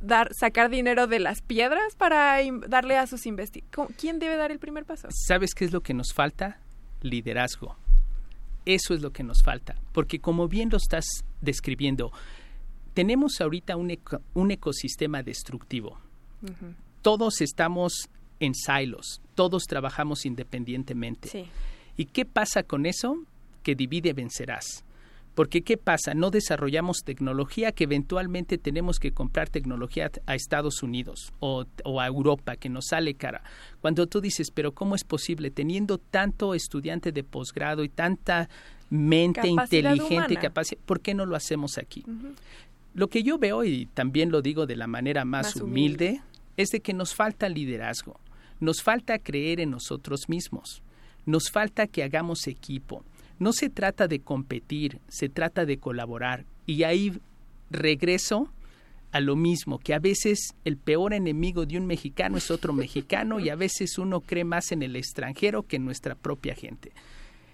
[0.00, 3.96] dar sacar dinero de las piedras para darle a sus investigadores.
[3.98, 5.08] ¿Quién debe dar el primer paso?
[5.10, 6.60] ¿Sabes qué es lo que nos falta?
[7.02, 7.76] Liderazgo.
[8.66, 11.06] Eso es lo que nos falta, porque como bien lo estás
[11.40, 12.12] describiendo,
[12.94, 13.96] tenemos ahorita un,
[14.34, 15.98] un ecosistema destructivo.
[17.02, 18.08] Todos estamos
[18.38, 21.48] en silos, todos trabajamos independientemente.
[21.96, 23.16] ¿Y qué pasa con eso?
[23.62, 24.84] Que divide vencerás.
[25.34, 26.12] Porque ¿qué pasa?
[26.14, 31.64] No desarrollamos tecnología que eventualmente tenemos que comprar tecnología a Estados Unidos o,
[32.00, 33.42] a Europa, que nos sale cara.
[33.80, 38.48] Cuando tú dices, pero ¿cómo es posible teniendo tanto estudiante de posgrado y tanta
[38.90, 42.04] mente inteligente y capacidad, ¿por qué no lo hacemos aquí?
[42.92, 46.22] Lo que yo veo, y también lo digo de la manera más, humilde,
[46.56, 48.18] es de que nos falta liderazgo,
[48.58, 50.82] nos falta creer en nosotros mismos,
[51.24, 53.04] nos falta que hagamos equipo
[53.40, 56.44] no se trata de competir, se trata de colaborar.
[56.66, 57.18] Y ahí
[57.70, 58.52] regreso
[59.12, 63.40] a lo mismo, que a veces el peor enemigo de un mexicano es otro mexicano
[63.40, 66.92] y a veces uno cree más en el extranjero que en nuestra propia gente.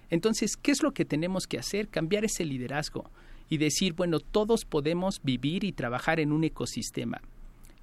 [0.09, 1.87] Entonces, ¿qué es lo que tenemos que hacer?
[1.87, 3.09] Cambiar ese liderazgo
[3.49, 7.21] y decir, bueno, todos podemos vivir y trabajar en un ecosistema.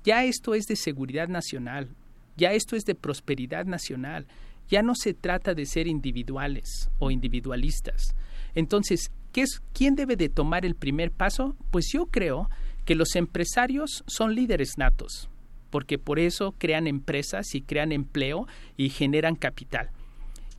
[0.05, 1.89] Ya esto es de seguridad nacional,
[2.37, 4.27] ya esto es de prosperidad nacional,
[4.69, 8.15] ya no se trata de ser individuales o individualistas.
[8.55, 11.57] Entonces, ¿qué es, ¿quién debe de tomar el primer paso?
[11.71, 12.49] Pues yo creo
[12.85, 15.29] que los empresarios son líderes natos,
[15.71, 18.47] porque por eso crean empresas y crean empleo
[18.77, 19.91] y generan capital.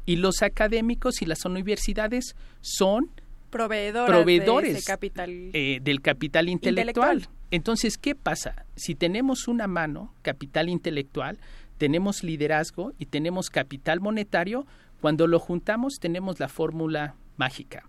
[0.05, 3.09] Y los académicos y las universidades son
[3.49, 5.29] proveedores capital.
[5.53, 7.27] Eh, del capital intelectual.
[7.51, 8.65] Entonces, ¿qué pasa?
[8.75, 11.39] Si tenemos una mano, capital intelectual,
[11.77, 14.65] tenemos liderazgo y tenemos capital monetario,
[15.01, 17.87] cuando lo juntamos tenemos la fórmula mágica.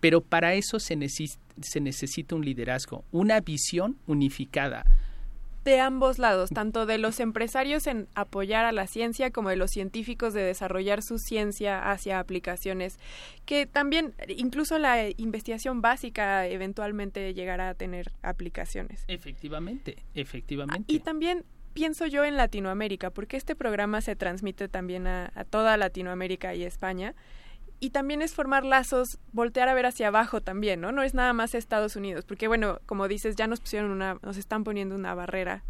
[0.00, 4.84] Pero para eso se, se necesita un liderazgo, una visión unificada.
[5.64, 9.70] De ambos lados, tanto de los empresarios en apoyar a la ciencia como de los
[9.70, 12.98] científicos de desarrollar su ciencia hacia aplicaciones,
[13.44, 19.04] que también incluso la investigación básica eventualmente llegará a tener aplicaciones.
[19.08, 20.90] Efectivamente, efectivamente.
[20.90, 21.44] y también
[21.78, 27.14] pienso yo en Latinoamérica, porque este programa se transmite también a, toda Latinoamérica y España.
[27.78, 30.90] Y también es formar lazos, voltear a ver hacia abajo también, ¿no?
[30.90, 34.38] No es nada más Estados Unidos, porque bueno, como dices, ya nos pusieron una, nos
[34.38, 35.62] están poniendo una barrera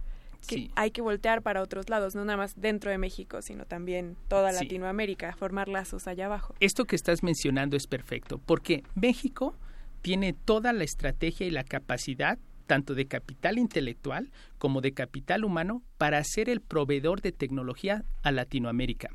[0.47, 4.17] que hay que voltear para otros lados, no nada más dentro de México, sino también
[4.29, 6.55] toda Latinoamérica, formar lazos allá abajo.
[6.61, 9.55] Esto que estás mencionando es perfecto, porque México
[10.01, 15.82] tiene toda la estrategia y la capacidad tanto de capital intelectual como de capital humano
[15.97, 19.09] para ser el proveedor de tecnología a Latinoamérica.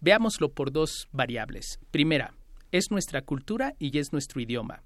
[0.00, 1.78] Veámoslo por dos variables.
[1.92, 2.34] Primera,
[2.72, 4.82] es nuestra cultura y es nuestro idioma.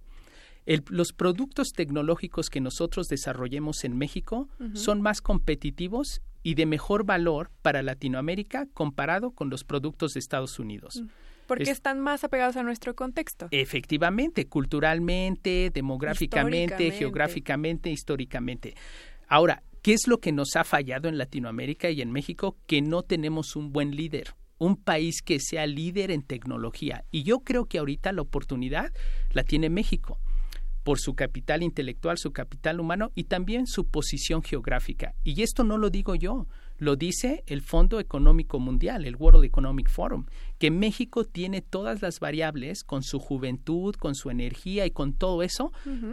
[0.66, 7.50] los productos tecnológicos que nosotros desarrollemos en México son más competitivos y de mejor valor
[7.62, 11.02] para Latinoamérica comparado con los productos de Estados Unidos.
[11.47, 13.48] Porque están más apegados a nuestro contexto.
[13.51, 18.74] Efectivamente, culturalmente, demográficamente, geográficamente, históricamente.
[19.28, 22.56] Ahora, ¿qué es lo que nos ha fallado en Latinoamérica y en México?
[22.66, 27.05] Que no tenemos un buen líder un país que sea líder en tecnología.
[27.10, 28.93] Y yo creo que ahorita la oportunidad
[29.32, 30.20] la tiene México
[30.85, 35.14] por su capital intelectual, su capital humano y también su posición geográfica.
[35.24, 36.47] Y esto no lo digo yo,
[36.82, 40.26] lo dice el Fondo Económico Mundial, el World Economic Forum,
[40.59, 45.44] que México tiene todas las variables con su juventud, con su energía y con todo
[45.44, 45.72] eso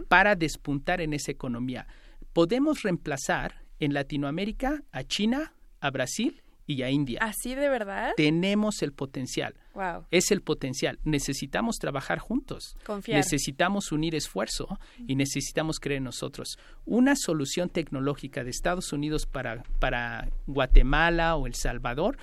[0.10, 1.88] para despuntar en esa economía.
[2.34, 7.18] Podemos reemplazar en Latinoamérica a China, a Brasil y a India.
[7.24, 8.12] ¿Así de verdad?
[8.16, 9.56] Tenemos el potencial.
[9.80, 10.06] Wow.
[10.12, 11.00] Es el potencial.
[11.06, 12.76] Necesitamos trabajar juntos.
[12.86, 13.18] Confiar.
[13.18, 14.78] Necesitamos unir esfuerzo
[15.08, 16.60] y necesitamos creer en nosotros.
[16.86, 22.18] Una solución tecnológica de Estados Unidos para, para Guatemala o El Salvador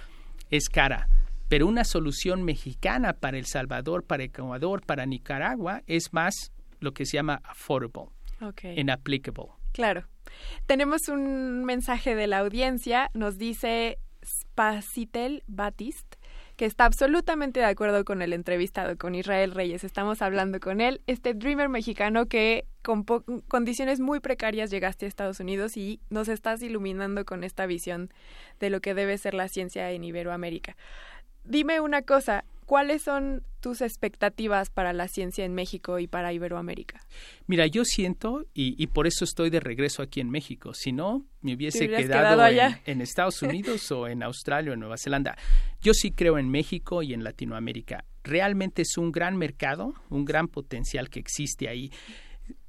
[0.50, 1.08] es cara.
[1.48, 7.06] Pero una solución mexicana para El Salvador, para Ecuador, para Nicaragua es más lo que
[7.06, 8.10] se llama affordable,
[8.42, 8.78] okay.
[8.78, 9.52] inapplicable.
[9.72, 10.04] Claro.
[10.66, 13.10] Tenemos un mensaje de la audiencia.
[13.14, 16.16] Nos dice Spacitel Batist,
[16.56, 19.84] que está absolutamente de acuerdo con el entrevistado, con Israel Reyes.
[19.84, 23.04] Estamos hablando con él, este dreamer mexicano que con
[23.48, 28.10] condiciones muy precarias llegaste a Estados Unidos y nos estás iluminando con esta visión
[28.58, 30.76] de lo que debe ser la ciencia en Iberoamérica.
[31.44, 37.04] Dime una cosa, ¿cuáles son tus expectativas para la ciencia en México y para Iberoamérica?
[37.48, 41.26] Mira, yo siento, y, y por eso estoy de regreso aquí en México, si no,
[41.40, 42.80] me hubiese quedado allá.
[42.84, 45.36] En, en Estados Unidos o en Australia o en Nueva Zelanda.
[45.80, 48.04] Yo sí creo en México y en Latinoamérica.
[48.22, 51.90] Realmente es un gran mercado, un gran potencial que existe ahí.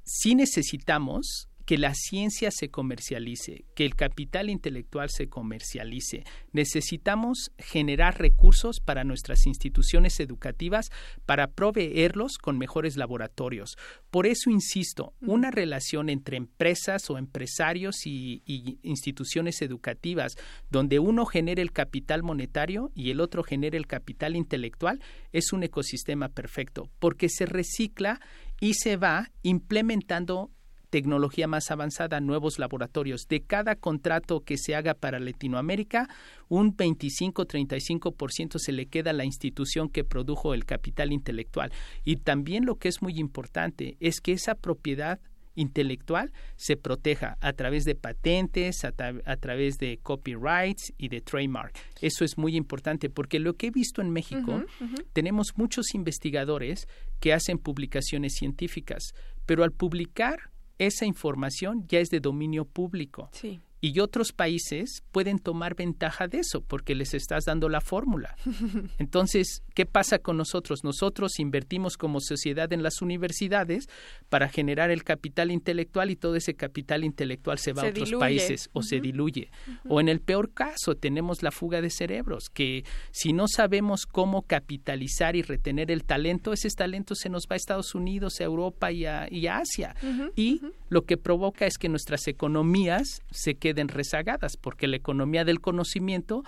[0.02, 6.24] Sí necesitamos que la ciencia se comercialice, que el capital intelectual se comercialice.
[6.50, 10.88] Necesitamos generar recursos para nuestras instituciones educativas
[11.26, 13.76] para proveerlos con mejores laboratorios.
[14.10, 20.36] Por eso insisto, una relación entre empresas o empresarios y, y instituciones educativas
[20.70, 25.64] donde uno genere el capital monetario y el otro genere el capital intelectual es un
[25.64, 28.22] ecosistema perfecto porque se recicla
[28.58, 30.50] y se va implementando
[30.90, 33.26] tecnología más avanzada, nuevos laboratorios.
[33.28, 36.08] De cada contrato que se haga para Latinoamérica,
[36.48, 41.72] un 25-35% se le queda a la institución que produjo el capital intelectual.
[42.04, 45.20] Y también lo que es muy importante es que esa propiedad
[45.58, 51.20] intelectual se proteja a través de patentes, a, tra a, través de copyrights y de
[51.20, 51.76] trademark.
[52.00, 55.04] Eso es muy importante porque lo que he visto en México, uh -huh, uh -huh.
[55.12, 56.86] tenemos muchos investigadores
[57.18, 59.14] que hacen publicaciones científicas,
[59.46, 63.28] pero al publicar esa información ya es de dominio público.
[63.32, 63.60] Sí.
[63.80, 68.36] Y otros países pueden tomar ventaja de eso porque les estás dando la fórmula.
[68.98, 70.82] Entonces, ¿qué pasa con nosotros?
[70.82, 73.88] Nosotros invertimos como sociedad en las universidades
[74.28, 78.08] para generar el capital intelectual y todo ese capital intelectual se va se a otros
[78.08, 78.20] diluye.
[78.20, 78.86] países o uh -huh.
[78.86, 79.50] se diluye.
[79.66, 79.78] Uh -huh.
[79.90, 84.42] O en el peor caso, tenemos la fuga de cerebros, que si no sabemos cómo
[84.42, 88.90] capitalizar y retener el talento, ese talento se nos va a Estados Unidos, a Europa
[88.92, 89.94] y a, y a Asia.
[90.02, 90.32] Uh -huh.
[90.36, 95.60] Y lo que provoca es que nuestras economías se queden rezagadas, porque la economía del
[95.60, 96.42] conocimiento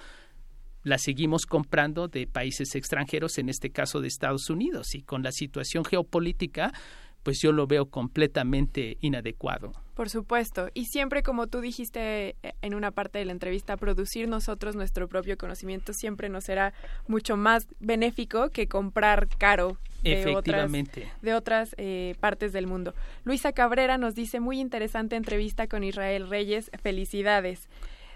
[0.83, 5.33] la seguimos comprando de países extranjeros, en este caso de Estados Unidos, y con la
[5.33, 6.73] situación geopolítica,
[7.22, 9.72] pues yo lo veo completamente inadecuado.
[9.94, 14.28] Por supuesto, y siempre como tú dijiste eh, en una parte de la entrevista, producir
[14.28, 16.72] nosotros nuestro propio conocimiento siempre nos será
[17.06, 20.72] mucho más benéfico que comprar caro de otras,
[21.20, 22.94] de otras eh, partes del mundo.
[23.24, 27.68] Luisa Cabrera nos dice muy interesante entrevista con Israel Reyes, felicidades.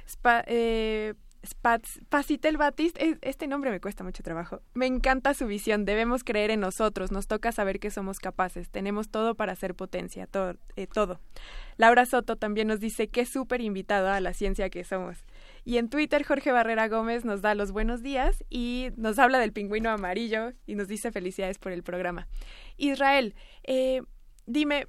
[0.07, 1.15] Spa, eh,
[2.09, 4.63] Pacitel Batist, este nombre me cuesta mucho trabajo.
[4.75, 9.09] Me encanta su visión, debemos creer en nosotros, nos toca saber que somos capaces, tenemos
[9.11, 10.57] todo para hacer potencia, todo.
[10.77, 10.89] Eh.
[11.77, 15.25] Laura Soto también nos dice que súper invitado a la ciencia que somos.
[15.65, 19.53] Y en Twitter Jorge Barrera Gómez nos da los buenos días y nos habla del
[19.53, 22.29] pingüino amarillo y nos dice felicidades por el programa.
[22.77, 23.35] Israel,
[23.65, 24.03] eh,
[24.47, 24.87] dime,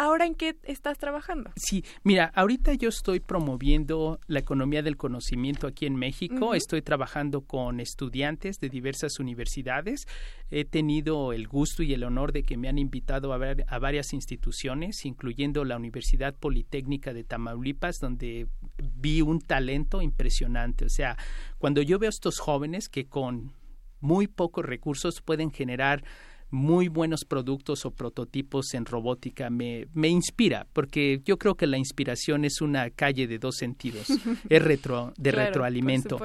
[0.00, 1.50] ¿Ahora en qué estás trabajando?
[1.56, 6.46] Sí, mira, ahorita yo estoy promoviendo la economía del conocimiento aquí en México.
[6.46, 6.56] Uh -huh.
[6.56, 10.08] Estoy trabajando con estudiantes de diversas universidades.
[10.50, 13.78] He tenido el gusto y el honor de que me han invitado a, ver, a
[13.78, 18.46] varias instituciones, incluyendo la Universidad Politécnica de Tamaulipas, donde
[18.78, 20.86] vi un talento impresionante.
[20.86, 21.18] O sea,
[21.58, 23.52] cuando yo veo a estos jóvenes que con
[24.00, 26.02] muy pocos recursos pueden generar
[26.50, 31.78] muy buenos productos o prototipos en robótica me, me, inspira, porque yo creo que la
[31.78, 34.08] inspiración es una calle de dos sentidos,
[34.48, 36.18] es retro, de claro, retroalimento.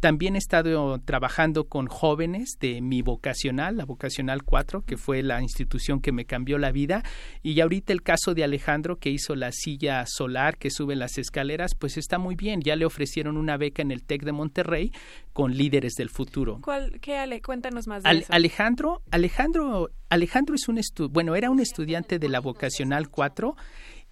[0.00, 5.42] También he estado trabajando con jóvenes de mi vocacional, la vocacional 4, que fue la
[5.42, 7.02] institución que me cambió la vida,
[7.42, 11.74] y ahorita el caso de Alejandro, que hizo la silla solar que sube las escaleras,
[11.74, 14.92] pues está muy bien, ya le ofrecieron una beca en el TEC de Monterrey
[15.32, 16.60] con líderes del futuro.
[16.62, 17.42] ¿Cuál, qué, Ale?
[17.42, 18.32] Cuéntanos más de eso.
[18.32, 23.56] Alejandro, Alejandro, Alejandro es un estu bueno, era un estudiante de la vocacional 4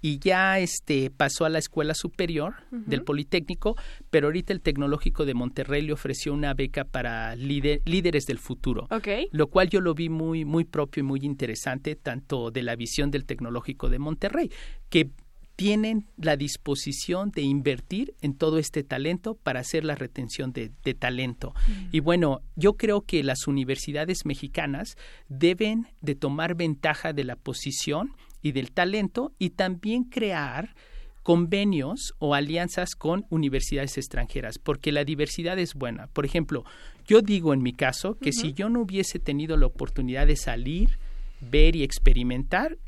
[0.07, 2.85] y ya este pasó a la escuela superior uh -huh.
[2.85, 3.74] del Politécnico,
[4.09, 8.87] pero ahorita el Tecnológico de Monterrey le ofreció una beca para líder, líderes del futuro,
[8.93, 9.27] okay.
[9.33, 13.11] lo cual yo lo vi muy muy propio y muy interesante tanto de la visión
[13.11, 14.53] del Tecnológico de Monterrey,
[14.91, 15.11] que
[15.57, 20.95] tienen la disposición de invertir en todo este talento para hacer la retención de, de
[20.95, 21.55] talento.
[21.66, 21.89] Mm.
[21.93, 24.97] Y bueno, yo creo que las universidades mexicanas
[25.28, 28.12] deben de tomar ventaja de la posición
[28.43, 30.74] y del talento y también crear
[31.23, 36.07] convenios o alianzas con universidades extranjeras, porque la diversidad es buena.
[36.07, 36.65] Por ejemplo,
[37.05, 38.41] yo digo en mi caso que uh -huh.
[38.43, 40.99] si yo no hubiese tenido la oportunidad de salir,
[41.41, 42.78] ver y experimentar,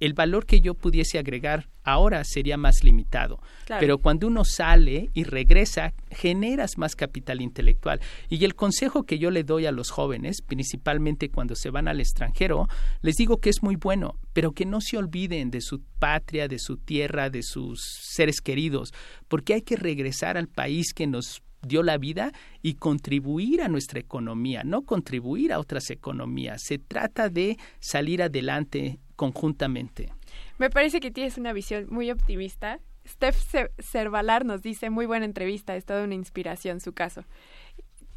[0.00, 3.40] el valor que yo pudiese agregar ahora sería más limitado.
[3.66, 3.80] Claro.
[3.80, 8.00] Pero cuando uno sale y regresa, generas más capital intelectual.
[8.28, 12.00] Y el consejo que yo le doy a los jóvenes, principalmente cuando se van al
[12.00, 12.68] extranjero,
[13.02, 16.58] les digo que es muy bueno, pero que no se olviden de su patria, de
[16.58, 18.92] su tierra, de sus seres queridos,
[19.28, 22.32] porque hay que regresar al país que nos dio la vida
[22.62, 26.62] y contribuir a nuestra economía, no contribuir a otras economías.
[26.64, 30.12] Se trata de salir adelante conjuntamente.
[30.58, 32.80] Me parece que tienes una visión muy optimista.
[33.06, 33.36] Steph
[33.78, 37.24] Cervalar nos dice, muy buena entrevista, es toda una inspiración su caso.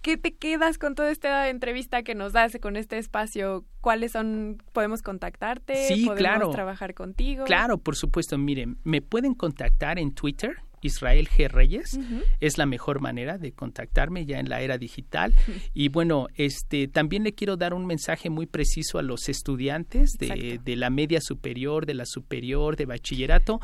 [0.01, 3.65] ¿Qué te quedas con toda esta entrevista que nos das con este espacio?
[3.81, 4.63] ¿Cuáles son?
[4.71, 5.87] ¿Podemos contactarte?
[5.87, 6.49] Sí, ¿Podemos claro.
[6.51, 7.43] trabajar contigo?
[7.43, 8.37] Claro, por supuesto.
[8.37, 11.49] Miren, me pueden contactar en Twitter, Israel G.
[11.49, 11.99] Reyes.
[12.39, 15.33] Es la mejor manera de contactarme ya en la era digital.
[15.73, 20.59] Y bueno, este también le quiero dar un mensaje muy preciso a los estudiantes de,
[20.63, 23.59] de la media superior, de la superior, de bachillerato,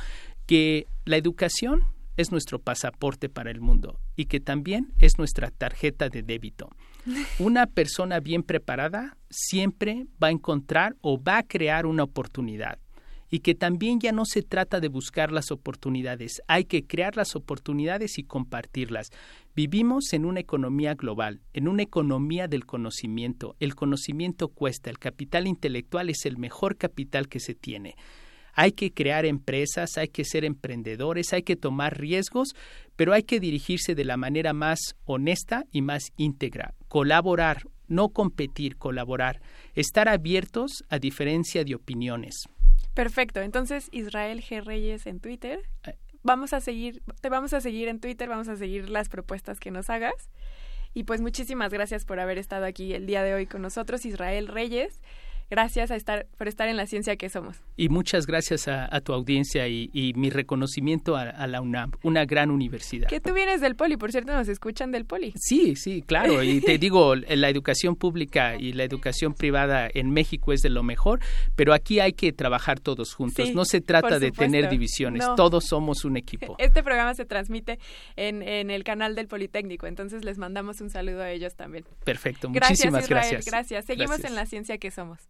[0.46, 1.86] que la educación
[2.18, 6.70] es nuestro pasaporte para el mundo y que también es nuestra tarjeta de débito.
[7.40, 12.80] Una persona bien preparada siempre va a encontrar o va a crear una oportunidad
[13.34, 17.36] y que también ya no se trata de buscar las oportunidades, hay que crear las
[17.36, 19.10] oportunidades y compartirlas.
[19.56, 23.56] Vivimos en una economía global, en una economía del conocimiento.
[23.60, 27.96] El conocimiento cuesta, el capital intelectual es el mejor capital que se tiene.
[28.54, 32.50] Hay que crear empresas, hay que ser emprendedores, hay que tomar riesgos,
[32.96, 36.76] pero hay que dirigirse de la manera más honesta y más íntegra.
[36.88, 39.42] Colaborar, no competir, colaborar.
[39.74, 42.44] Estar abiertos a diferencia de opiniones.
[42.94, 43.42] Perfecto.
[43.42, 44.64] Entonces, Israel G.
[44.64, 45.62] Reyes en Twitter.
[46.22, 49.72] Vamos a seguir, te vamos a seguir en Twitter, vamos a seguir las propuestas que
[49.72, 50.30] nos hagas.
[50.94, 54.48] Y pues muchísimas gracias por haber estado aquí el día de hoy con nosotros, Israel
[54.48, 55.02] Reyes.
[55.54, 57.62] Gracias a estar, por estar en la ciencia que somos.
[57.78, 61.92] Y muchas gracias a, a tu audiencia y, y mi reconocimiento a, a, la UNAM,
[62.02, 63.08] una gran universidad.
[63.08, 65.32] Que tú vienes del Poli, por cierto, nos escuchan del Poli.
[65.36, 66.42] Sí, sí, claro.
[66.42, 70.82] Y te digo, la educación pública y la educación privada en México es de lo
[70.82, 71.20] mejor,
[71.56, 73.48] pero aquí hay que trabajar todos juntos.
[73.48, 75.36] Sí, no se trata de tener divisiones, no.
[75.36, 76.56] todos somos un equipo.
[76.64, 77.78] Este programa se transmite
[78.16, 81.86] en, en, el canal del Politécnico, entonces les mandamos un saludo a ellos también.
[82.04, 83.46] Perfecto, gracias, muchísimas Israel, gracias.
[83.46, 83.86] Gracias.
[83.86, 84.32] Seguimos gracias.
[84.32, 85.30] en la ciencia que somos.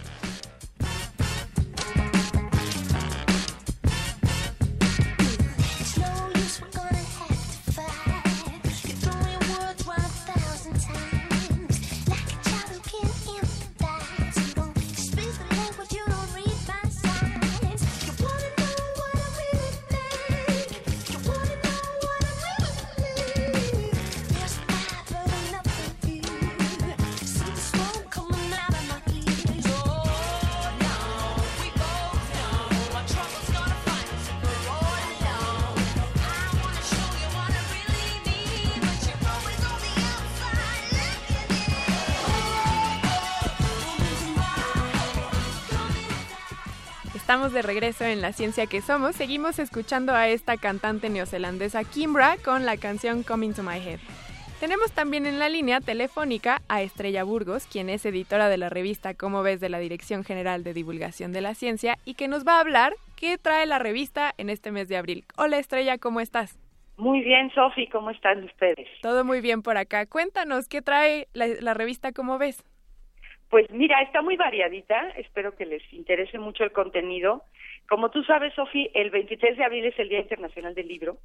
[47.31, 49.15] Estamos de regreso en La Ciencia que Somos.
[49.15, 54.01] Seguimos escuchando a esta cantante neozelandesa Kimbra con la canción Coming to My Head.
[54.59, 59.13] Tenemos también en la línea telefónica a Estrella Burgos, quien es editora de la revista
[59.13, 62.57] Cómo ves de la Dirección General de Divulgación de la Ciencia y que nos va
[62.57, 65.23] a hablar qué trae la revista en este mes de abril.
[65.37, 66.59] Hola Estrella, ¿cómo estás?
[66.97, 68.89] Muy bien, Sofi, ¿cómo están ustedes?
[69.01, 70.05] Todo muy bien por acá.
[70.05, 72.61] Cuéntanos, ¿qué trae la, la revista Cómo ves?
[73.51, 77.43] Pues mira, está muy variadita, espero que les interese mucho el contenido.
[77.87, 81.17] Como tú sabes, Sofi, el 23 de abril es el Día Internacional del Libro,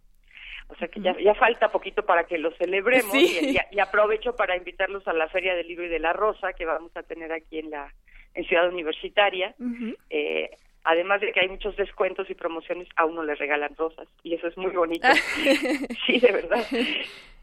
[0.68, 3.38] o sea que ya, ya falta poquito para que lo celebremos Sí.
[3.40, 6.52] y, y- y aprovecho para invitarlos a la Feria del Libro y de la Rosa
[6.52, 7.92] que vamos a tener aquí en la
[8.34, 9.54] en Ciudad Universitaria.
[10.10, 10.50] Eh,
[10.84, 14.48] además de que hay muchos descuentos y promociones, a uno le regalan rosas y eso
[14.48, 15.08] es muy bonito.
[16.06, 16.66] sí, de verdad.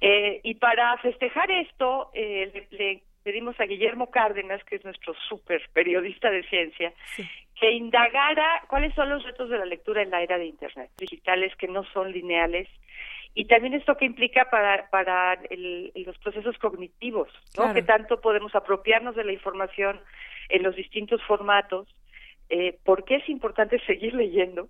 [0.01, 5.13] Eh, y para festejar esto, eh, le, le pedimos a Guillermo Cárdenas, que es nuestro
[5.29, 6.93] súper periodista de ciencia,
[7.59, 11.55] que indagara cuáles son los retos de la lectura en la era de Internet, digitales
[11.55, 12.67] que no son lineales,
[13.33, 17.63] y también esto que implica para, para el- los procesos cognitivos, ¿no?
[17.63, 17.73] Claro.
[17.73, 19.99] Que tanto podemos apropiarnos de la información
[20.49, 21.87] en los distintos formatos,
[22.49, 24.67] eh, por qué es importante seguir leyendo,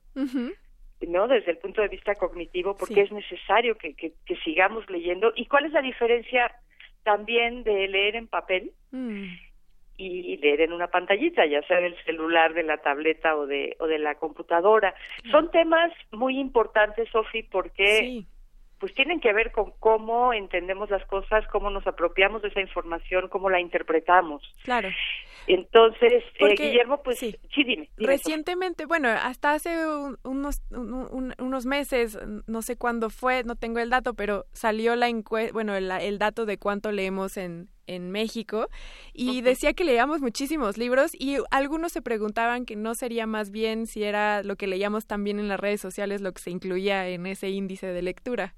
[1.01, 1.27] ¿no?
[1.27, 2.99] Desde el punto de vista cognitivo, porque Sí.
[3.01, 6.49] es necesario que, que, que sigamos leyendo y cuál es la diferencia
[7.03, 9.25] también de leer en papel Mm.
[9.97, 13.87] y leer en una pantallita, ya sea del celular, de la tableta o de, o
[13.87, 14.93] de la computadora.
[15.31, 18.23] Son temas muy importantes, Sofi, porque
[18.83, 23.29] pues tienen que ver con cómo entendemos las cosas, cómo nos apropiamos de esa información,
[23.29, 24.43] cómo la interpretamos.
[24.65, 24.89] Claro.
[25.47, 27.33] Entonces, eh, Guillermo, pues sí.
[27.55, 27.89] sí, dime.
[27.95, 33.55] Recientemente, bueno, hasta hace un- unos, un- un- unos meses, no sé cuándo fue, no
[33.55, 37.69] tengo el dato, pero salió la encue bueno, el, el dato de cuánto leemos en,
[37.87, 38.67] en México
[39.13, 43.87] y decía que leíamos muchísimos libros y algunos se preguntaban que no sería más bien
[43.87, 47.25] si era lo que leíamos también en las redes sociales lo que se incluía en
[47.27, 48.55] ese índice de lectura.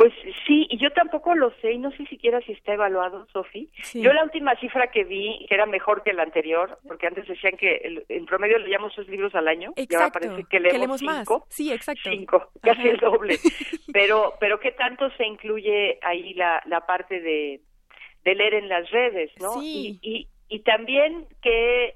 [0.00, 0.14] Pues
[0.46, 3.68] sí, y yo tampoco lo sé, y no sé siquiera si está evaluado, Sofi.
[3.92, 7.58] Yo la última cifra que vi, que era mejor que la anterior, porque antes decían
[7.58, 11.44] que en promedio leíamos dos libros al año, y ahora parece que leemos, cinco.
[11.50, 12.08] Sí, exacto.
[12.08, 13.36] Cinco, casi el doble.
[13.92, 17.60] pero, pero ¿qué tanto se incluye ahí la, la parte de,
[18.24, 19.60] de leer en las redes, no?
[19.60, 19.98] Sí.
[20.00, 21.94] Y, y, y también que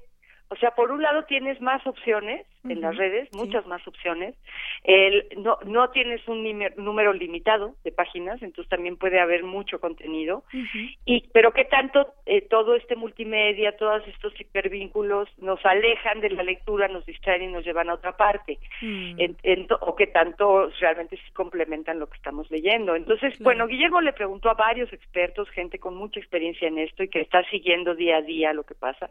[0.49, 4.35] o sea, por un lado tienes más opciones en las redes, muchas más opciones.
[4.83, 6.43] El, no, no tienes un
[6.77, 10.43] número limitado de páginas, entonces también puede haber mucho contenido.
[11.05, 16.43] y Pero qué tanto eh, todo este multimedia, todos estos hipervínculos nos alejan de la
[16.43, 18.59] lectura, nos distraen y nos llevan a otra parte.
[18.81, 19.15] Mm.
[19.81, 22.95] o qué tanto realmente se complementan lo que estamos leyendo.
[22.95, 27.09] Entonces, bueno, Guillermo le preguntó a varios expertos, gente con mucha experiencia en esto y
[27.09, 29.09] que está siguiendo día a día lo que pasa.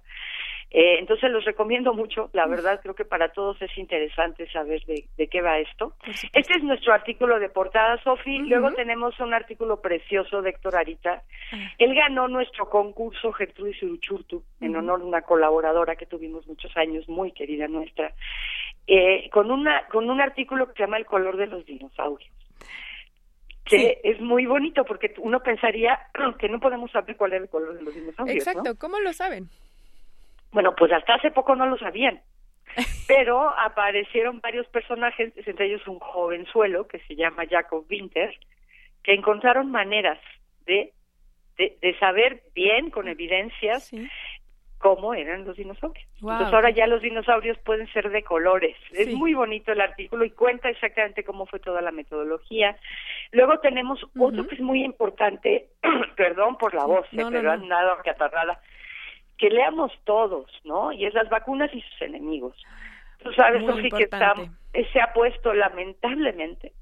[0.77, 5.29] Eh, entonces los recomiendo mucho, la verdad creo que para todos es interesante saber de,
[5.29, 5.95] qué va esto.
[6.33, 8.39] Este es nuestro artículo de portada, Sofi.
[8.39, 11.23] Luego tenemos un artículo precioso de Héctor Arita.
[11.53, 11.57] Ah.
[11.79, 17.09] Él ganó nuestro concurso Gertrudis Uruchurtu en honor a una colaboradora que tuvimos muchos años,
[17.09, 18.13] muy querida nuestra,
[18.89, 22.29] eh, con, una, con un artículo que se llama El color de los dinosaurios
[23.65, 25.99] que es muy bonito porque uno pensaría
[26.39, 28.37] que no podemos saber cuál es el color de los dinosaurios.
[28.37, 29.49] Exacto, ¿cómo lo saben?
[30.55, 32.23] Bueno, pues hasta hace poco no lo sabían.
[33.09, 38.35] Pero aparecieron varios personajes, entre ellos un jovenzuelo que se llama Jacob Winter,
[39.03, 40.19] que encontraron maneras
[40.65, 40.93] de,
[41.59, 43.91] de, saber bien, con evidencias,
[44.79, 46.07] cómo eran los dinosaurios.
[46.21, 48.77] Entonces ahora ya los dinosaurios pueden ser de colores.
[48.93, 52.77] Es muy bonito el artículo y cuenta exactamente cómo fue toda la metodología.
[53.33, 55.69] Luego tenemos otro que es muy importante,
[56.17, 58.61] perdón por la voz, eh, pero han dado que atarrada
[59.39, 60.93] que leamos todos, ¿no?
[60.93, 62.57] Y es las vacunas y sus enemigos.
[63.23, 64.35] Tú sabes, Sofi, que está,
[64.93, 66.73] se ha puesto lamentablemente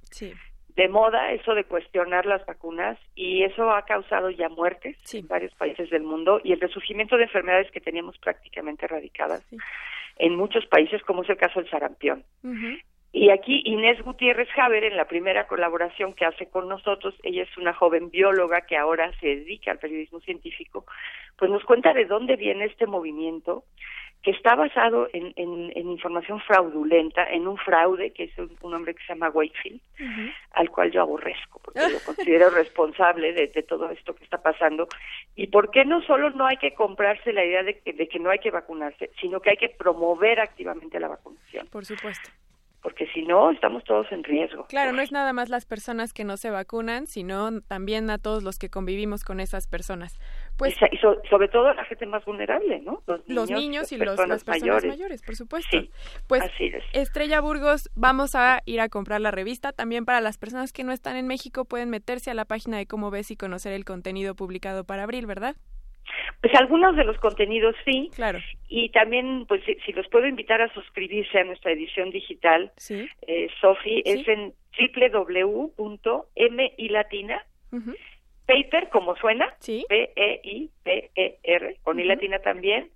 [0.76, 5.54] de moda eso de cuestionar las vacunas y eso ha causado ya muertes en varios
[5.54, 9.46] países del mundo y el resurgimiento de enfermedades que teníamos prácticamente erradicadas
[10.16, 12.24] en muchos países, como es el caso del sarampión.
[13.12, 17.56] Y aquí Inés Gutiérrez Javer, en la primera colaboración que hace con nosotros, ella es
[17.58, 20.86] una joven bióloga que ahora se dedica al periodismo científico,
[21.36, 23.64] pues nos cuenta de dónde viene este movimiento
[24.22, 29.02] que está basado en, en, información fraudulenta, en un fraude, que es un, hombre que
[29.02, 29.80] se llama Wakefield,
[30.52, 34.86] al cual yo aborrezco, porque lo considero responsable de, de, todo esto que está pasando.
[35.34, 38.20] Y por qué no solo no hay que comprarse la idea de que, de que
[38.20, 41.66] no hay que vacunarse, sino que hay que promover activamente la vacunación.
[41.66, 42.30] Por supuesto
[42.82, 44.66] porque si no, estamos todos en riesgo.
[44.66, 48.42] Claro, no es nada más las personas que no se vacunan, sino también a todos
[48.42, 50.18] los que convivimos con esas personas.
[50.58, 53.02] Pues, y sobre todo la gente más vulnerable, ¿no?
[53.26, 55.22] Los niños, y los, las personas mayores.
[55.22, 55.78] por supuesto.
[56.26, 59.72] pues, así Estrella Burgos, vamos a ir a comprar la revista.
[59.72, 62.86] También para las personas que no están en México pueden meterse a la página de
[62.86, 65.56] Cómo Ves y conocer el contenido publicado para abril, ¿verdad?
[66.42, 68.10] Pues algunos de los contenidos sí.
[68.16, 68.40] Claro.
[68.68, 73.08] Y también, pues si, los puedo invitar a suscribirse a nuestra edición digital, sí.
[73.28, 74.52] eh, Sofi, es en
[75.76, 77.46] www.milatina,
[78.46, 80.16] paper, como suena, P-E-I-P-E-R,
[81.84, 82.90] con i latina también,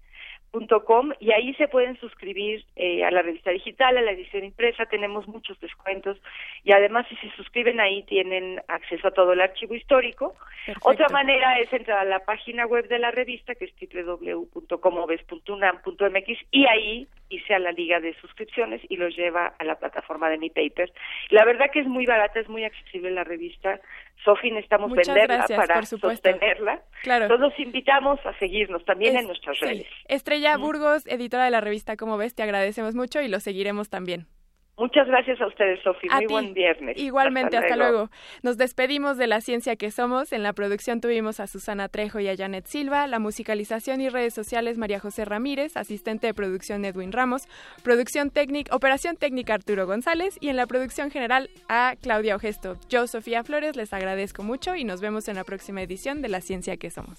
[0.87, 4.87] Com, y ahí se pueden suscribir eh, a la revista digital, a la edición impresa,
[4.87, 6.17] tenemos muchos descuentos
[6.65, 10.35] y además si se suscriben ahí tienen acceso a todo el archivo histórico.
[10.83, 16.67] Otra manera es entrar a la página web de la revista que es www.comoves.unam.mx y
[16.67, 20.49] ahí hice a la liga de suscripciones y los lleva a la plataforma de mi
[20.51, 20.93] paper.
[21.31, 23.81] La verdad que es muy barata, es muy accesible la revista.
[24.25, 26.83] Sofi, necesitamos venderla para sostenerla.
[27.03, 27.29] Claro.
[27.29, 29.87] Todos invitamos a seguirnos también en nuestras redes.
[30.09, 34.27] Estrella Burgos, editora de la revista Como ves, te agradecemos mucho y lo seguiremos también.
[34.79, 36.11] Muchas gracias a ustedes, Sofía.
[36.17, 36.99] Muy buen viernes.
[36.99, 38.11] Igualmente, hasta, luego.
[38.43, 40.35] Nos despedimos de la ciencia que somos.
[40.35, 43.07] En la producción tuvimos a Susana Trejo y a Janet Silva.
[43.07, 45.79] La musicalización y redes sociales, María José Ramírez.
[45.79, 47.49] Asistente de producción, Edwin Ramos.
[47.83, 50.37] Producción técnica, operación técnica, Arturo González.
[50.43, 52.77] Y en la producción general, a Claudia Ogesto.
[52.91, 56.43] Yo, Sofía Flores, les agradezco mucho y nos vemos en la próxima edición de La
[56.43, 57.19] Ciencia que Somos.